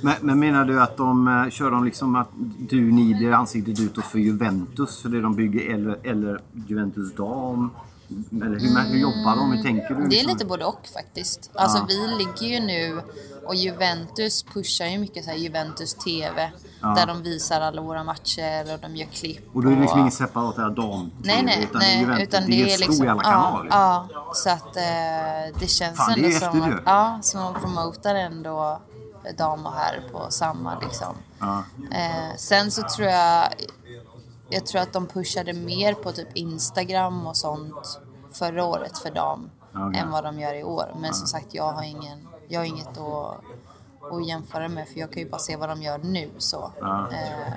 [0.01, 3.79] Men, men menar du att de eh, kör de liksom att du, ni blir ansiktet
[3.79, 7.69] utåt för Juventus för det de bygger eller, eller Juventus dam?
[8.31, 9.51] Eller hur, hur jobbar de?
[9.51, 9.95] Hur tänker du?
[9.95, 10.31] Det är liksom?
[10.31, 11.49] lite både och faktiskt.
[11.53, 11.85] Alltså Ja.
[11.87, 13.01] vi ligger ju nu
[13.45, 16.51] och Juventus pushar ju mycket så Juventus TV.
[16.81, 16.87] Ja.
[16.87, 19.55] Där de visar alla våra matcher och de gör klipp.
[19.55, 22.01] Och då är det liksom och- inget separat där dam Nej, nej, utan nej, det
[22.01, 22.27] Juventus.
[22.27, 23.05] utan det det är är liksom...
[23.05, 23.67] jävla Ja, kanal.
[23.69, 27.61] ja, så att eh, det känns Fan, det ändå som häftigt att, ja, som att
[27.61, 28.81] promotar ändå
[29.37, 31.15] dam och herr på samma liksom.
[31.39, 31.63] Ja.
[31.91, 33.47] Eh, sen så tror jag,
[34.55, 37.99] jag tror att de pushade mer på typ Instagram och sånt
[38.31, 39.99] förra året för dam Okej.
[39.99, 40.95] än vad de gör i år.
[41.01, 43.41] Men som sagt, jag har, ingen, jag har inget att,
[44.11, 46.29] att jämföra med för jag kan ju bara se vad de gör nu.
[46.37, 46.71] Så.
[46.79, 47.11] Ja.
[47.11, 47.53] Eh,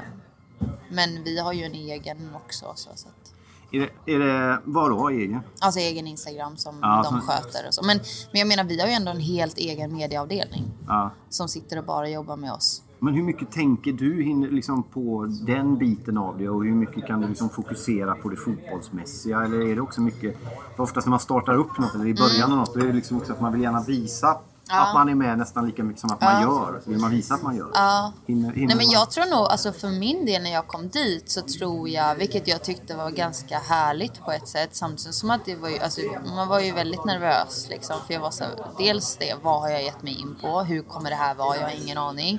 [0.90, 2.72] men vi har ju en egen också.
[2.74, 3.32] Så, så att,
[3.72, 5.40] Är det, är det vadå egen?
[5.60, 7.82] alltså egen Instagram som Ja, de så- sköter och så.
[7.84, 8.00] Men,
[8.32, 11.10] men jag menar, vi har ju ändå en helt egen medieavdelning Ja.
[11.28, 12.82] som sitter och bara jobbar med oss.
[13.00, 17.20] Men hur mycket tänker du liksom på den biten av det och hur mycket kan
[17.20, 19.44] du liksom fokusera på det fotbollsmässiga?
[19.44, 20.36] Eller är det också mycket...
[20.76, 22.52] För oftast när man startar upp något eller i början Mm.
[22.52, 24.36] av något, då är det liksom också att man vill gärna visa
[24.68, 24.86] Ja.
[24.86, 26.40] att man är med nästan lika mycket som att man Ja.
[26.42, 26.82] gör.
[26.84, 27.70] Vill man visa att man gör.
[27.74, 28.12] Ja.
[28.26, 30.88] Hinner, hinner Nej men man- jag tror nog, alltså för min del när jag kom
[30.88, 35.30] dit så tror jag, vilket jag tyckte var ganska härligt på ett sätt samtidigt som
[35.30, 36.00] att det var ju, alltså
[36.36, 38.44] man var ju väldigt nervös liksom för jag var så
[38.78, 41.62] dels det, vad har jag gett mig in på, hur kommer det här vara, jag
[41.62, 42.38] har ingen aning.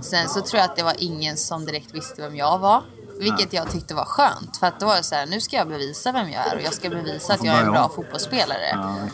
[0.00, 2.82] Sen så tror jag att det var ingen som direkt visste vem jag var.
[3.20, 4.56] Vilket jag tyckte var skönt.
[4.56, 6.62] För att då var det så här, nu ska jag bevisa vem jag är och
[6.62, 8.68] jag ska bevisa att jag är en bra fotbollsspelare.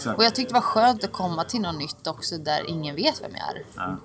[0.05, 0.15] Ja.
[0.15, 3.23] Och jag tyckte det var skönt att komma till något nytt också där ingen vet
[3.23, 3.65] vem jag är.
[3.77, 3.97] Ja.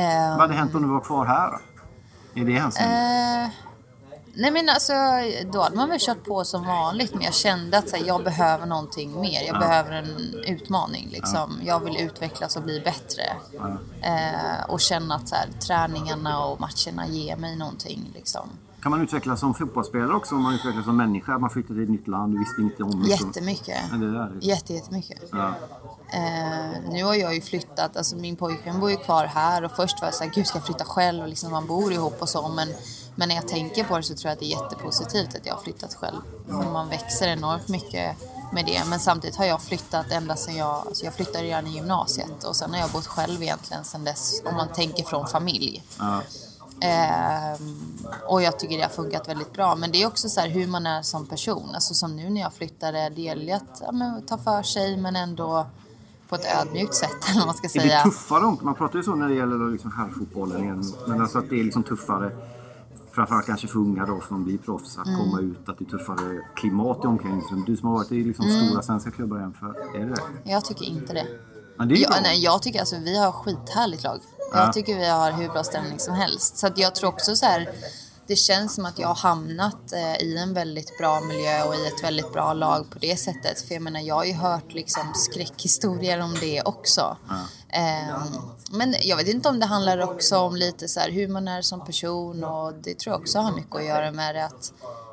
[0.00, 2.40] Ehm, Vad hade hänt om du var kvar här då?
[2.40, 2.82] Är det hänsyn?
[2.84, 3.48] Eh,
[4.34, 4.92] nej men alltså,
[5.52, 7.14] då hade man väl kört på som vanligt.
[7.14, 9.42] Men jag kände att så här, jag behöver någonting mer.
[9.46, 9.58] Jag Ja.
[9.58, 11.08] behöver en utmaning.
[11.12, 11.60] Liksom.
[11.64, 13.22] Jag vill utvecklas och bli bättre.
[14.02, 18.10] Eh, och känna att så här, träningarna och matcherna ger mig någonting.
[18.14, 18.48] Liksom.
[18.82, 21.38] Kan man utvecklas som fotbollsspelare också om man utvecklas som människa?
[21.38, 23.02] Man flyttar till ett nytt land, du visste inte om...
[23.02, 23.78] liksom- Jättemycket.
[23.90, 24.32] Ja, det där.
[24.40, 25.22] Jätte, jättemycket.
[25.32, 25.54] Ja.
[26.12, 30.00] Eh, nu har jag ju flyttat, alltså min pojkvän bor ju kvar här och först
[30.00, 32.48] var jag såhär, gud ska jag flytta själv och liksom man bor ihop och så
[32.48, 32.68] men,
[33.14, 35.54] men när jag tänker på det så tror jag att det är jättepositivt att jag
[35.54, 36.20] har flyttat själv.
[36.46, 38.16] För man växer enormt mycket
[38.52, 41.70] med det men samtidigt har jag flyttat ända sedan jag, alltså jag flyttade redan i
[41.70, 45.82] gymnasiet och sen har jag bott själv egentligen sedan dess om man tänker från familj.
[45.98, 46.20] Ja.
[46.82, 47.76] Ehm,
[48.28, 49.76] och jag tycker det har funkat väldigt bra.
[49.76, 51.70] Men det är också så här hur man är som person.
[51.74, 54.96] Alltså som nu när jag flyttade, det gäller ju att ja, men, ta för sig
[54.96, 55.66] men ändå
[56.28, 58.02] på ett ödmjukt sätt eller vad man ska Är det säga.
[58.02, 58.56] tuffare?
[58.62, 60.84] Man pratar ju så när det gäller då liksom herrfotbollen igen.
[61.06, 62.36] Men alltså att det är liksom tuffare.
[63.10, 65.18] Framförallt kanske för unga då som blir proffs att Mm.
[65.20, 65.68] komma ut.
[65.68, 67.66] Att det är tuffare klimat i omklädningsrummet.
[67.66, 68.66] Du som har varit i liksom Mm.
[68.68, 69.74] stora svenska klubbar jämför.
[69.96, 70.50] Är det det?
[70.50, 71.26] Jag tycker inte det.
[71.76, 74.20] Men det är jag, nej, jag tycker alltså vi har skithärligt lag.
[74.52, 74.64] Ja.
[74.64, 76.56] Jag tycker vi har hur bra ställning som helst.
[76.56, 77.68] Så att jag tror också så här.
[78.26, 81.86] Det känns som att jag har hamnat eh, i en väldigt bra miljö och i
[81.86, 83.60] ett väldigt bra lag på det sättet.
[83.60, 87.16] För jag menar, jag har ju hört liksom skräckhistorier om det också.
[87.68, 88.20] Ehm,
[88.70, 91.62] men jag vet inte om det handlar också om lite så här hur man är
[91.62, 94.72] som person och det tror jag också har mycket att göra med det att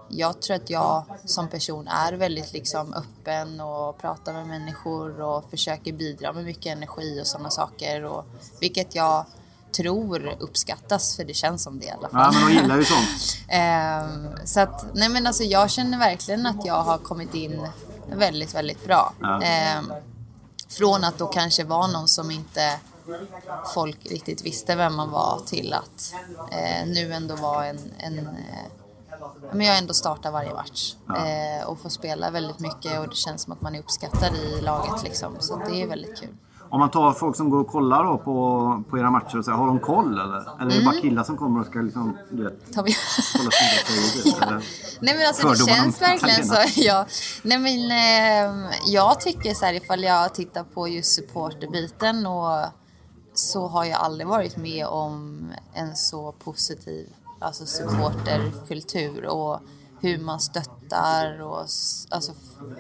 [0.10, 5.50] jag tror att jag som person är väldigt liksom öppen och pratar med människor och
[5.50, 8.04] försöker bidra med mycket energi och sådana saker.
[8.04, 8.26] Och,
[8.60, 9.26] vilket jag
[9.72, 12.34] tror uppskattas för det känns som det i alla fall.
[12.34, 13.38] Ja, men de gillar ju sånt.
[13.48, 17.68] Ehm, så att, nej men alltså jag känner verkligen att jag har kommit in
[18.14, 19.14] väldigt, väldigt bra.
[19.22, 19.42] Ja.
[19.42, 19.94] Ehm,
[20.70, 22.80] från att då kanske vara någon som inte
[23.74, 26.14] folk riktigt visste vem man var till att
[26.52, 28.79] eh, nu ändå vara en, en eh,
[29.52, 33.42] men jag ändå startar varje match eh, och får spela väldigt mycket och det känns
[33.42, 35.36] som att man är uppskattad i laget liksom.
[35.40, 36.30] Så det är väldigt kul.
[36.72, 39.58] Om man tar folk som går och kollar då på, på era matcher och säger,
[39.58, 40.26] har de koll eller?
[40.26, 40.86] Eller är det Mm.
[40.86, 44.46] bara killar som kommer och ska liksom, du vet, kolla sina?
[44.48, 44.64] Eller?
[45.00, 46.56] Nej men alltså det känns verkligen så.
[46.82, 47.06] Ja.
[47.42, 52.66] Nej men eh, jag tycker så här ifall jag tittar på just supporterbiten och
[53.34, 55.42] så har jag aldrig varit med om
[55.74, 59.60] en så positiv alltså supporterkultur och
[60.02, 61.60] hur man stöttar och
[62.10, 62.34] alltså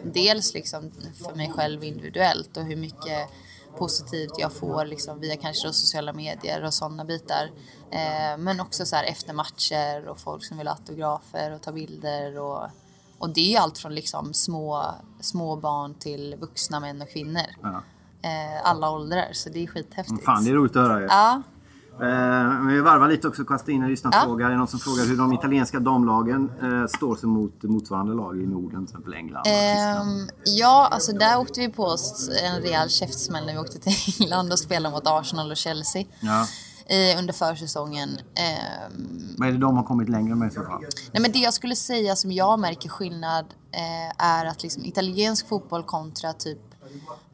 [0.03, 0.91] dels liksom
[1.25, 3.29] för mig själv individuellt och hur mycket
[3.77, 7.51] positivt jag får liksom via kanske då sociala medier och sådana bitar.
[7.91, 11.71] Eh, men också så här efter matcher och folk som vill ha autografer och ta
[11.71, 12.69] bilder och,
[13.17, 17.47] och det är allt från liksom små, små barn till vuxna män och kvinnor.
[17.61, 17.83] Ja.
[18.21, 20.25] Eh, alla åldrar, så det är skithäftigt.
[20.25, 21.05] Fan, det är roligt att höra ju.
[21.05, 21.41] Ja,
[21.99, 24.41] men vi varvar lite också, kasta in en lyssnarfråga.
[24.43, 24.47] Ja.
[24.47, 28.41] Är det någon som frågar hur de italienska damlagen eh, står sig mot motsvarande lag
[28.41, 29.43] i Norden, till exempel England?
[29.47, 33.93] Ehm, ja, alltså där åkte vi på oss en rejäl käftsmäll när vi åkte till
[34.21, 36.45] England och spelade mot Arsenal och Chelsea Ja.
[36.95, 38.09] i, under försäsongen.
[38.35, 40.81] Ehm, Vad är det de har kommit längre med i så fall?
[41.11, 45.47] nej, men det jag skulle säga som jag märker skillnad eh, är att liksom italiensk
[45.47, 46.59] fotboll kontra typ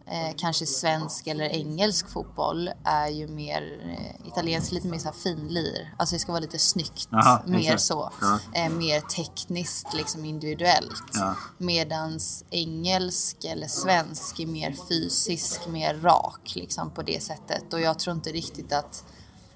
[0.08, 5.16] eh, kanske svensk eller engelsk fotboll är ju mer, eh, italiensk lite mer så här
[5.16, 5.94] finlir.
[5.98, 7.82] Alltså det ska vara lite snyggt, Aha, mer exakt.
[7.82, 8.12] så.
[8.22, 8.40] Ja.
[8.54, 11.04] Eh, mer tekniskt, liksom individuellt.
[11.14, 11.36] Ja.
[11.58, 17.74] Medans engelsk eller svensk är mer fysisk, mer rak liksom på det sättet.
[17.74, 19.04] Och jag tror inte riktigt att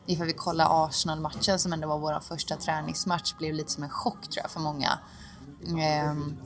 [0.05, 4.21] ifall vi kollar Arsenal-matchen som ändå var vår första träningsmatch blev lite som en chock
[4.21, 4.99] tror jag för många.
[5.79, 6.37] Ehm,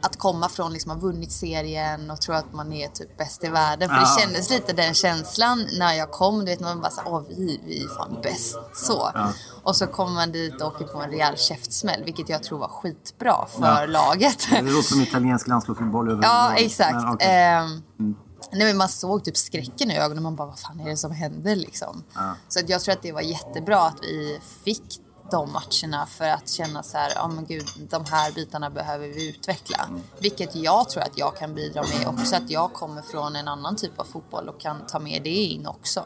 [0.00, 3.48] att komma från liksom ha vunnit serien och tro att man är typ bäst i
[3.48, 3.88] världen.
[3.88, 4.00] För Ja.
[4.16, 6.38] det kändes lite den känslan när jag kom.
[6.38, 8.56] Du vet man bara såhär, åh vi, vi är fan bäst.
[8.74, 9.10] Så.
[9.14, 9.32] Ja.
[9.62, 12.04] Och så kommer man dit och åker på en rejäl käftsmäll.
[12.04, 13.86] Vilket jag tror var skitbra för Ja.
[13.86, 14.46] laget.
[14.50, 16.20] Det låter som italiensk landslagsfotboll.
[16.22, 16.94] Ja, exakt.
[16.94, 17.28] Men, okej.
[17.30, 18.14] Ehm, Mm.
[18.52, 20.22] nej, men man såg typ skräcken i ögonen.
[20.22, 22.02] Man bara, vad fan är det som händer liksom?
[22.48, 24.82] Så jag tror att det var jättebra att vi fick
[25.30, 29.28] de matcherna för att känna så här, ja men gud, de här bitarna behöver vi
[29.28, 29.88] utveckla.
[30.20, 33.76] Vilket jag tror att jag kan bidra med också, att jag kommer från en annan
[33.76, 36.02] typ av fotboll och kan ta med det in också.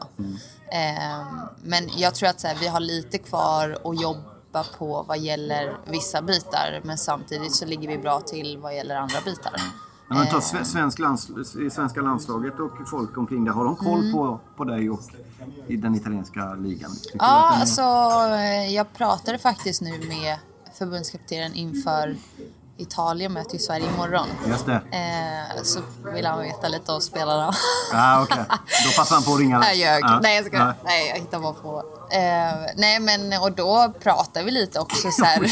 [0.71, 1.25] Ehm,
[1.63, 5.77] men jag tror att så här, vi har lite kvar att jobba på vad gäller
[5.85, 9.53] vissa bitar, men samtidigt så ligger vi bra till vad gäller andra bitar.
[10.07, 10.41] Men man tar Eh.
[10.41, 11.27] sve- svensk lands,
[11.71, 13.51] svenska landslaget och folk omkring det.
[13.51, 14.13] Har de koll Mm.
[14.13, 14.99] på, på dig och
[15.67, 16.95] i den italienska ligan?
[17.03, 17.81] Tycker Ja, den alltså
[18.35, 20.37] eh, jag pratade faktiskt nu med
[20.77, 22.15] förbundskaptenen inför
[22.77, 24.27] Italien möter ju Sverige imorgon.
[24.47, 24.81] Just det.
[24.91, 25.79] Eh, så
[26.13, 27.53] vill han veta lite om spelarna.
[27.91, 28.43] Ja, okej.
[28.85, 29.79] Då passar han på att ringa dig.
[29.79, 30.03] Jag ljög.
[30.03, 30.19] Ja.
[30.23, 30.73] Nej, jag ska, Ja.
[30.85, 31.83] nej, jag hittar bara på.
[32.11, 35.51] Eh, nej, men och då pratar vi lite också så här.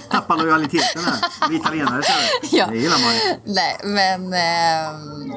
[0.10, 1.48] Tappa lojaliteten här.
[1.50, 2.22] Vi italienare så här.
[2.58, 2.66] Ja.
[2.66, 3.54] Det gillar man ju.
[3.54, 4.32] Nej, men...
[4.32, 5.32] ehm,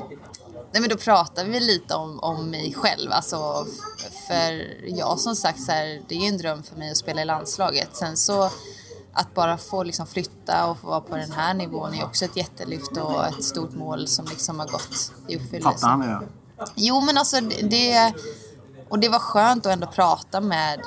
[0.71, 3.11] nej, men då pratar vi lite om, om mig själv.
[3.11, 3.65] Alltså,
[4.27, 7.25] för jag som sagt, så här, det är en dröm för mig att spela i
[7.25, 7.95] landslaget.
[7.95, 8.49] Sen så
[9.13, 12.37] att bara få liksom flytta och få vara på den här nivån är också ett
[12.37, 15.79] jättelyft och ett stort mål som liksom har gått i uppfyllelse.
[15.79, 16.27] Fattar han det?
[16.75, 18.13] Jo, men alltså det...
[18.89, 20.81] Och det var skönt att ändå prata med,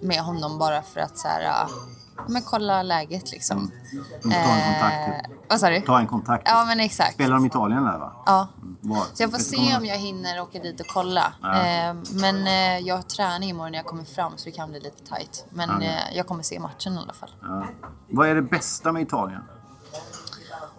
[0.00, 1.68] med honom bara för att så här,
[2.26, 3.70] men kolla läget liksom.
[4.22, 5.26] Ta en kontakt.
[5.28, 5.36] typ.
[5.48, 5.80] Vad sa du?
[5.80, 6.42] Ta en kontakt.
[6.48, 7.14] Ja, men exakt.
[7.14, 8.12] Spelar de i Italien där va?
[8.26, 8.48] Ja.
[8.80, 9.04] Var?
[9.14, 11.32] Så jag får se om- jag hinner åka dit och kolla.
[11.42, 11.64] Ja.
[11.66, 14.80] Eh, men eh, jag har träning imorgon när jag kommer fram så det kan bli
[14.80, 15.46] lite tight.
[15.50, 15.88] Men Ja.
[15.88, 17.30] eh, jag kommer se matchen i alla fall.
[17.42, 17.64] Ja.
[18.10, 19.42] Vad är det bästa med Italien?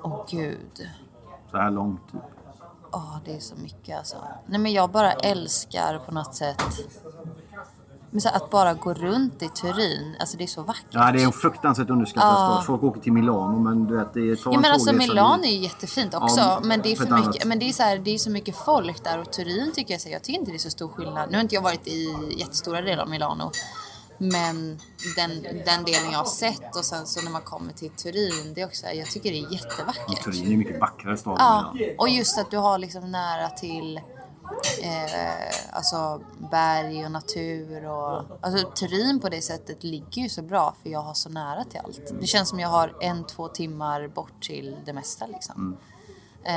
[0.01, 0.89] Åh gud.
[1.51, 2.11] Så här långt.
[2.11, 2.21] Typ.
[2.91, 4.17] Åh, det är så mycket alltså.
[4.45, 6.63] Nej men jag bara älskar på något sätt.
[8.11, 10.85] Men så att bara gå runt i Turin, alltså det är så vackert.
[10.89, 12.53] Ja, det är en fruktansvärt underskattad Ja.
[12.53, 12.65] stad.
[12.65, 15.47] Folk åker till Milano men du vet, det tar Ja en men alltså Milano är
[15.51, 16.39] ju jättefint också.
[16.39, 17.45] Ja, men det är för mycket, annat.
[17.45, 20.01] men det är, så här, det är så mycket folk där och Turin tycker jag,
[20.01, 21.29] så jag tycker inte det är så stor skillnad.
[21.31, 23.51] Nu har inte jag varit i jättestora delar av Milano.
[24.17, 24.79] Men
[25.15, 28.61] den, den delen jag har sett och sen så när man kommer till Turin, det
[28.61, 30.23] är också, jag tycker det är jättevackert.
[30.23, 33.99] Turin är mycket vackrare stad än Ja, och just att du har liksom nära till
[34.83, 40.75] eh, alltså berg och natur och alltså Turin på det sättet ligger ju så bra
[40.83, 42.13] för jag har så nära till allt.
[42.19, 45.77] Det känns som jag har en, två timmar bort till det mesta liksom.
[46.43, 46.53] Eh,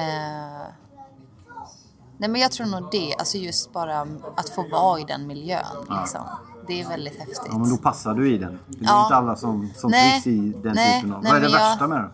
[2.19, 4.01] nej men jag tror nog det, alltså just bara
[4.37, 5.67] att få vara i den miljön
[6.01, 6.21] liksom.
[6.67, 7.43] Det är väldigt häftigt.
[7.47, 8.59] Ja, men då passar du i den.
[8.67, 9.03] Det är Ja.
[9.05, 11.23] inte alla som, trivs i den Nej, typen av...
[11.23, 12.11] nej, Vad är det men jag- värsta med det?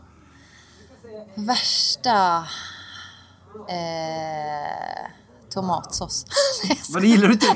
[1.42, 2.44] Värsta...
[3.68, 5.10] Eh,
[5.50, 6.26] tomatsås.
[6.88, 7.46] Vad gillar du inte?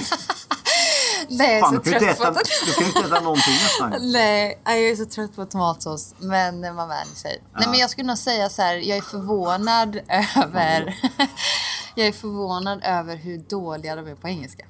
[1.28, 3.94] Nej, jag är Fan, så trött äta, på du kan ju inte äta någonting nästan.
[4.12, 6.14] Nej, jag är så trött på tomatsås.
[6.18, 7.42] Men man vänjer sig.
[7.56, 9.96] Nej, men jag skulle nog säga så här, jag är förvånad
[10.36, 10.94] över...
[11.94, 14.64] jag är förvånad över hur dåliga de är på engelska.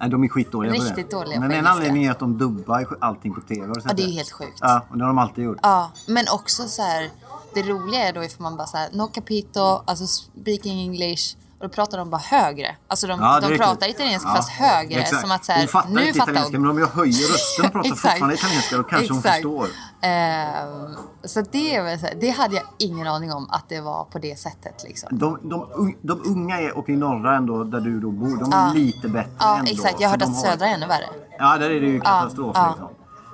[0.00, 0.88] Nej, de är skitdåliga på det.
[0.88, 1.72] Riktigt dåliga Men på en engelska.
[1.72, 3.72] anledning är att de dubbar allting på TV.
[3.84, 4.58] Ja, det är ju helt sjukt.
[4.60, 5.58] Ja, och det har de alltid gjort.
[5.62, 7.10] Ja, men också så här,
[7.54, 11.68] det roliga är då ifall man bara så här, no capito, alltså speaking English, Och
[11.68, 12.76] då pratar de bara högre.
[12.88, 15.00] Alltså de, Ja, de pratar italienska Ja, fast högre.
[15.00, 15.20] exakt.
[15.22, 16.62] Som att så här, hon fattar nu inte fattar italienska, hon.
[16.62, 19.66] men om jag höjer rösten och pratar fortfarande italienska då kanske hon förstår.
[20.00, 20.94] Ehm,
[21.24, 24.84] så det, det hade jag ingen aning om att det var på det sättet.
[24.84, 25.18] Liksom.
[25.18, 28.66] De, de, de unga är, och i norra ändå, där du då bor, de är
[28.66, 28.72] Ja.
[28.74, 29.70] lite bättre Ja, ändå.
[29.72, 30.00] exakt.
[30.00, 31.06] Jag har hört att södra är ännu värre.
[31.38, 32.88] Ja, där är det ju katastrof liksom.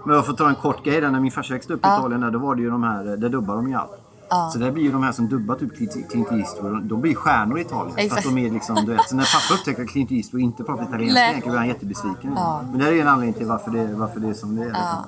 [0.07, 1.11] Men jag får ta en kort grej där.
[1.11, 1.89] När min farsa växte upp i.
[1.89, 3.91] Italien, där, då var det ju de här, där dubbar de ju allt.
[4.31, 4.51] Ja.
[4.53, 5.77] Så där blir ju de här som dubbar typ
[6.11, 7.95] Clint Eastwood, de- blir stjärnor i Italien.
[7.95, 8.25] För att Exakt.
[8.25, 9.09] de är liksom, du vet.
[9.09, 12.33] Så när pappa upptäcker att Clint Eastwood inte pratar italienska blir han jättebesviken.
[12.37, 12.63] Ja.
[12.71, 14.67] Men det är en anledning till varför det, varför det är som det är.
[14.67, 15.05] Liksom.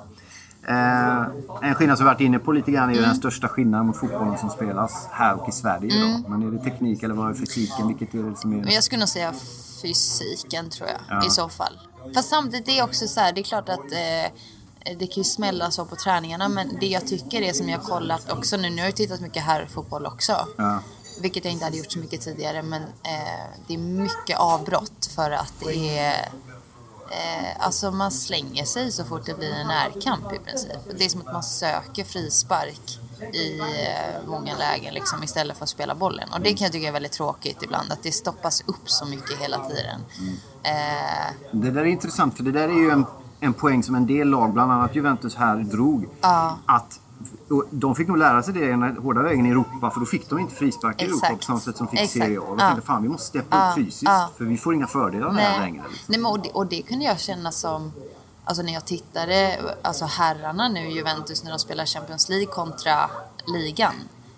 [0.67, 3.09] Eh, en skillnad som vi varit inne på lite grann är ju Mm.
[3.09, 6.09] den största skillnaden mot fotbollen som spelas här och i Sverige Mm.
[6.09, 6.29] idag.
[6.29, 7.87] Men är det teknik eller vad är fysiken?
[7.87, 8.57] Vilket är det som är...
[8.57, 9.33] Men jag skulle nog säga
[9.81, 11.27] fysiken tror jag Ja.
[11.27, 11.79] i så fall.
[12.15, 14.31] Fast samtidigt är det också så här, det är klart att eh,
[14.83, 17.85] det kan ju smälla så på träningarna men det jag tycker är som jag har
[17.85, 20.47] kollat också nu, nu har jag tittat mycket här fotboll också.
[20.57, 20.83] Ja.
[21.21, 25.31] Vilket jag inte hade gjort så mycket tidigare men eh, det är mycket avbrott för
[25.31, 26.29] att det är
[27.11, 30.71] Eh, alltså man slänger sig så fort det blir en närkamp i princip.
[30.97, 32.99] Det är som att man söker frispark
[33.33, 36.29] i eh, många lägen liksom, istället för att spela bollen.
[36.33, 39.39] Och det kan jag tycka är väldigt tråkigt ibland, att det stoppas upp så mycket
[39.39, 40.01] hela tiden.
[40.63, 43.05] Eh, Det där är intressant för det där är ju en,
[43.43, 46.07] en poäng som en del lag, bland annat Juventus här, drog.
[46.21, 46.57] Ja.
[46.65, 46.99] Att
[47.49, 50.29] och de fick nog lära sig det den hårda vägen i Europa för då fick
[50.29, 52.25] de inte frispark i Europa på samma sätt som de fick Exakt.
[52.25, 52.43] Serie A.
[52.47, 52.67] Ja.
[52.67, 55.59] tänkte fan vi måste steppa upp fysiskt för vi får inga fördelar det här Nej.
[55.59, 55.83] längre.
[55.89, 56.05] Liksom.
[56.07, 57.91] Nej, men och, det, och det kunde jag känna som,
[58.45, 63.09] alltså när jag tittade, alltså herrarna nu, Juventus, när de spelar Champions League kontra
[63.47, 63.93] ligan.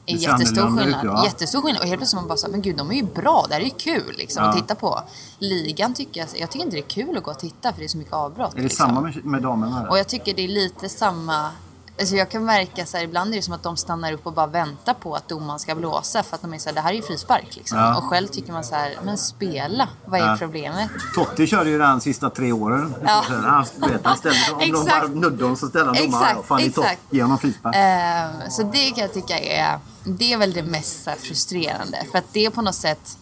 [0.05, 1.17] Ser jättestor annorlunda ut, skillnad.
[1.17, 1.25] ja.
[1.25, 1.81] Jättestor skillnad.
[1.81, 3.65] Och helt plötsligt man bara så, men gud de är ju bra, det här är
[3.65, 4.49] ju kul liksom, Ja.
[4.49, 5.01] att titta på.
[5.39, 7.85] Ligan tycker jag, jag tycker inte det är kul att gå och titta för det
[7.85, 8.53] är så mycket avbrott.
[8.53, 8.87] Är det liksom.
[8.87, 9.89] samma med, med damerna?
[9.89, 11.49] Och jag tycker det är lite samma
[11.99, 14.33] Alltså jag kan märka så här, ibland är det som att de stannar upp och
[14.33, 16.89] bara väntar på att domaren ska blåsa för att de är så här, det här
[16.91, 17.77] är ju frispark liksom.
[17.77, 17.97] Ja.
[17.97, 20.35] Och själv tycker man så här, men spela, vad är Ja.
[20.39, 20.89] problemet?
[21.15, 22.95] Totti körde ju den sista tre åren.
[23.05, 23.23] Ja.
[23.27, 26.43] Han, vet, han ställde om de bara nuddade honom så ställde han domaren.
[26.43, 27.01] Fan, är exakt.
[27.09, 27.75] Ge honom frispark.
[27.75, 31.97] Eh, så det kan jag tycka är, det är väl det mest frustrerande.
[32.11, 33.17] För att det på något sätt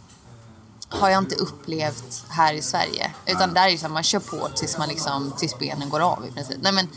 [0.91, 3.12] har jag inte upplevt här i Sverige.
[3.25, 5.99] Utan där är det så att man kör på tills, man liksom, tills benen går
[5.99, 6.58] av i princip.
[6.62, 6.88] Nej, men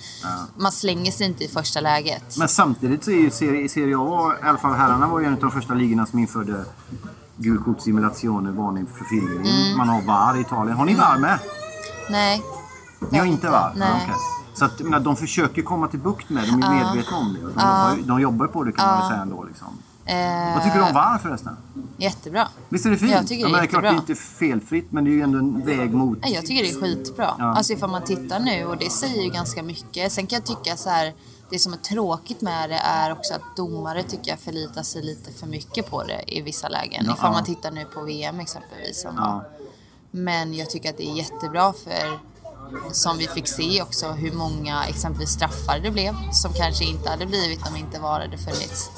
[0.56, 2.36] Man slänger sig inte i första läget.
[2.36, 5.32] Men samtidigt så är ju Serie, serie A, i alla fall herrarna, var ju en
[5.34, 6.64] av de första ligorna som införde
[7.36, 9.52] gult kort simulationer, varning för filmning.
[9.54, 9.78] Mm.
[9.78, 10.76] Man har VAR i Italien.
[10.76, 11.38] Har ni VAR med?
[12.10, 12.42] Nej.
[13.10, 13.72] Ni har inte VAR?
[13.76, 14.00] Nej.
[14.04, 14.14] Okej.
[14.54, 16.50] Så att, menar, de försöker komma till bukt med det.
[16.50, 16.92] De är Ja.
[16.92, 17.40] medvetna om det.
[17.40, 17.90] De, Ja.
[17.90, 19.00] jobbar, de jobbar på det kan man Ja.
[19.00, 19.44] väl säga ändå.
[19.44, 19.68] Liksom.
[20.06, 21.56] Eh, Vad tycker du om VAR förresten?
[21.96, 22.48] Jättebra.
[22.68, 23.12] Visst är det fint?
[23.12, 25.12] Jag tycker det är men det är klart det är inte felfritt men det är
[25.12, 26.18] ju ändå en väg mot...
[26.22, 27.34] Nej, Jag tycker det är skitbra.
[27.38, 27.44] Ja.
[27.44, 30.12] Alltså ifall man tittar nu och det säger ju ganska mycket.
[30.12, 31.14] Sen kan jag tycka så här,
[31.50, 35.32] det som är tråkigt med det är också att domare tycker jag förlitar sig lite
[35.32, 37.04] för mycket på det i vissa lägen.
[37.06, 37.12] Ja.
[37.14, 39.06] Ifall man tittar nu på VM exempelvis.
[39.16, 39.44] Ja.
[40.10, 42.18] Men jag tycker att det är jättebra för
[42.92, 47.26] som vi fick se också hur många exempelvis straffar det blev som kanske inte hade
[47.26, 48.90] blivit om inte VAR hade funnits.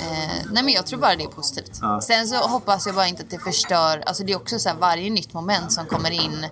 [0.00, 1.78] Eh, nej men jag tror bara det är positivt.
[1.80, 2.00] Ja.
[2.00, 4.76] Sen så hoppas jag bara inte att det förstör, alltså det är också så här
[4.76, 6.46] varje nytt moment som kommer in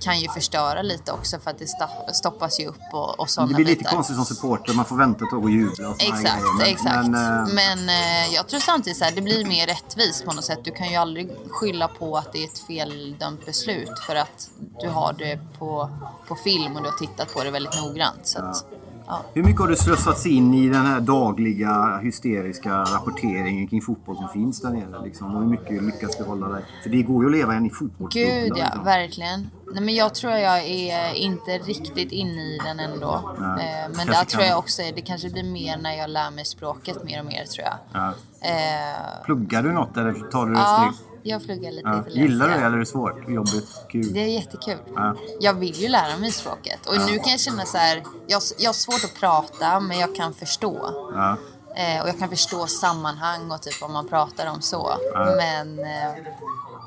[0.00, 1.66] kan ju förstöra lite också för att det
[2.14, 3.90] stoppas ju upp och, och sådana Det blir lite bitar.
[3.90, 6.56] konstigt som supporter, man får vänta ett tag och jubla och Exakt, grejer.
[6.58, 7.08] Men- exakt.
[7.08, 10.44] Men, Men, eh, eh, jag tror samtidigt så här, det blir mer rättvist på något
[10.44, 10.58] sätt.
[10.64, 14.88] Du kan ju aldrig skylla på att det är ett feldömt beslut för att du
[14.88, 15.90] har det på,
[16.28, 18.20] på film och du har tittat på det väldigt noggrant.
[18.26, 18.64] Så att,
[19.10, 19.22] ja.
[19.34, 24.28] Hur mycket har du slussats in i den här dagliga hysteriska rapporteringen kring fotboll som
[24.28, 25.04] finns där nere?
[25.04, 25.34] Liksom?
[25.34, 26.64] Och hur mycket lyckas du hålla dig?
[26.82, 28.34] För det går ju att leva en i fotbollsbubblan.
[28.40, 28.84] Gud ja, liksom.
[28.84, 29.50] verkligen.
[29.72, 33.34] Nej, men jag tror jag är inte riktigt inne i den ändå.
[33.40, 36.44] Nej, Eh, men där tror jag också, det kanske blir mer när jag lär mig
[36.44, 37.76] språket mer och mer tror jag.
[37.92, 38.12] Ja.
[38.48, 41.09] Eh, Pluggar du något eller tar du det ja, steg?
[41.22, 41.92] Jag pluggar lite Ja.
[42.00, 42.20] italienska.
[42.20, 43.28] Gillar du det eller är det svårt?
[43.28, 43.68] Jobbigt?
[43.88, 44.12] Kul?
[44.12, 44.78] Det är jättekul.
[44.96, 45.14] Ja.
[45.40, 46.86] Jag vill ju lära mig språket.
[46.86, 50.14] Och nu kan jag känna så här, jag, jag har svårt att prata men jag
[50.16, 50.90] kan förstå.
[51.14, 51.36] Ja.
[51.76, 54.92] Eh, och jag kan förstå sammanhang och typ vad man pratar om så.
[55.14, 55.34] Ja.
[55.36, 56.14] Men eh,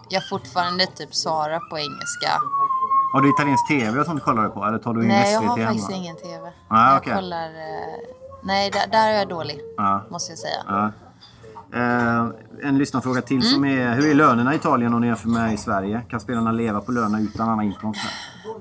[0.10, 2.32] jag fortfarande typ svarar på engelska.
[3.14, 4.66] Har du italiensk TV och sånt kollar du på?
[4.66, 5.70] Eller tar du in Nej, jag har hemma?
[5.70, 6.52] faktiskt ingen TV.
[6.68, 7.14] Ah, jag okej.
[7.14, 7.46] kollar...
[7.50, 7.98] Eh,
[8.44, 9.60] nej, där, där är jag dålig.
[9.78, 10.06] Ja.
[10.10, 10.94] Måste jag säga.
[11.74, 12.28] Eh,
[12.64, 13.50] en lyssnarfråga till Mm.
[13.50, 16.02] som är Hur är lönerna i Italien om ni jämför med i Sverige?
[16.10, 18.02] Kan spelarna leva på lönerna utan annan inkomst?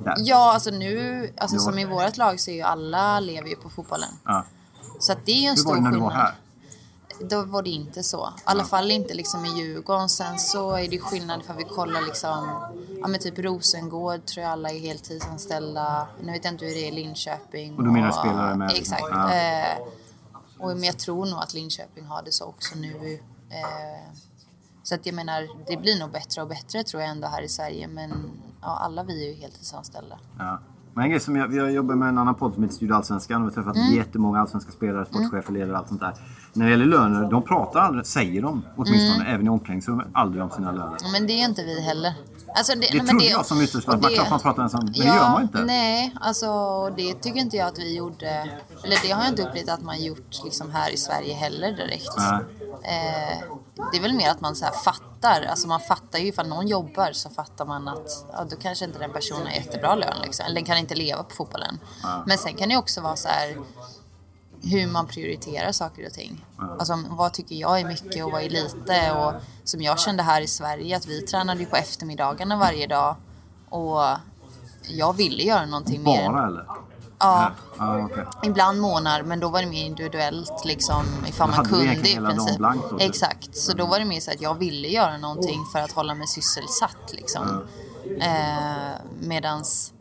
[0.05, 0.15] Där.
[0.19, 3.69] Ja, alltså nu, alltså som i vårt lag så är ju alla lever ju på
[3.71, 4.09] fotbollen.
[4.25, 4.45] Ja.
[5.01, 6.13] Så att det är ju en Hur stor var det när du skillnad.
[6.13, 6.35] var här?
[7.31, 8.29] Då var det inte så.
[8.37, 10.09] I alla fall inte liksom i Djurgården.
[10.09, 12.49] Sen så är det skillnad för vi kollar liksom,
[13.01, 16.07] ja men typ Rosengård tror jag alla är heltidsanställda.
[16.23, 17.77] Nu vet jag inte hur det är i Linköping.
[17.77, 18.71] Och du menar spelare med?
[18.71, 19.03] Exakt.
[19.11, 19.33] Ja.
[19.35, 19.79] Eh,
[20.63, 23.15] och, men jag tror nog att Linköping har det så också nu.
[23.51, 24.13] Eh,
[24.83, 27.49] Så att jag menar, det blir nog bättre och bättre tror jag ändå här i
[27.49, 27.89] Sverige.
[27.89, 28.11] Men
[28.63, 30.19] ja, alla vi är ju heltidsanställda.
[30.39, 30.59] Ja.
[30.95, 32.95] Men en grej som jag, vi har jobbat med en annan podd som heter Studio
[32.95, 33.95] Allsvenskan och vi har träffat Mm.
[33.97, 36.15] jättemånga allsvenska spelare, sportchefer, ledare och allt sånt där.
[36.53, 39.35] När det gäller löner, de pratar aldrig, säger de åtminstone, Mm.
[39.35, 40.97] även i omklädningsrummet, aldrig om sina löner.
[41.13, 42.15] Men det är inte vi heller.
[42.55, 44.99] Alltså, Det nej, men trodde jag som att man klart man pratar ensam, men det
[44.99, 45.65] gör man inte.
[45.65, 46.49] Nej, alltså
[46.97, 48.29] det tycker inte jag att vi gjorde.
[48.85, 52.17] Eller det har jag inte upplevt att man gjort liksom här i Sverige heller direkt.
[52.17, 52.41] Nej.
[52.85, 53.39] Eh,
[53.93, 55.43] det är väl mer att man så fattar.
[55.43, 58.99] Alltså man fattar ju ifall någon jobbar så fattar man att ja, då kanske inte
[58.99, 60.17] den personen har jättebra lön.
[60.23, 60.47] Liksom.
[60.47, 61.79] Eller den kan inte leva på fotbollen.
[62.03, 62.23] Ja.
[62.27, 63.57] Men sen kan det också vara så här
[64.63, 66.45] hur man prioriterar saker och ting.
[66.79, 69.13] Alltså, vad tycker jag är mycket och vad är lite?
[69.13, 69.33] Och
[69.65, 73.17] som jag kände här i Sverige, att vi tränade ju på eftermiddagarna varje dag.
[73.69, 74.01] Och
[74.89, 76.31] jag ville göra någonting mer.
[76.33, 76.65] Bara eller?
[77.19, 78.25] Ja, Ja, okej.
[78.45, 82.59] ibland månader, men då var det mer individuellt liksom ifall man kunde i princip.
[82.59, 83.09] blankt då, typ.
[83.09, 86.15] Exakt, så då var det mer så att jag ville göra någonting för att hålla
[86.15, 87.63] mig sysselsatt liksom.
[88.21, 89.93] Eh, medans,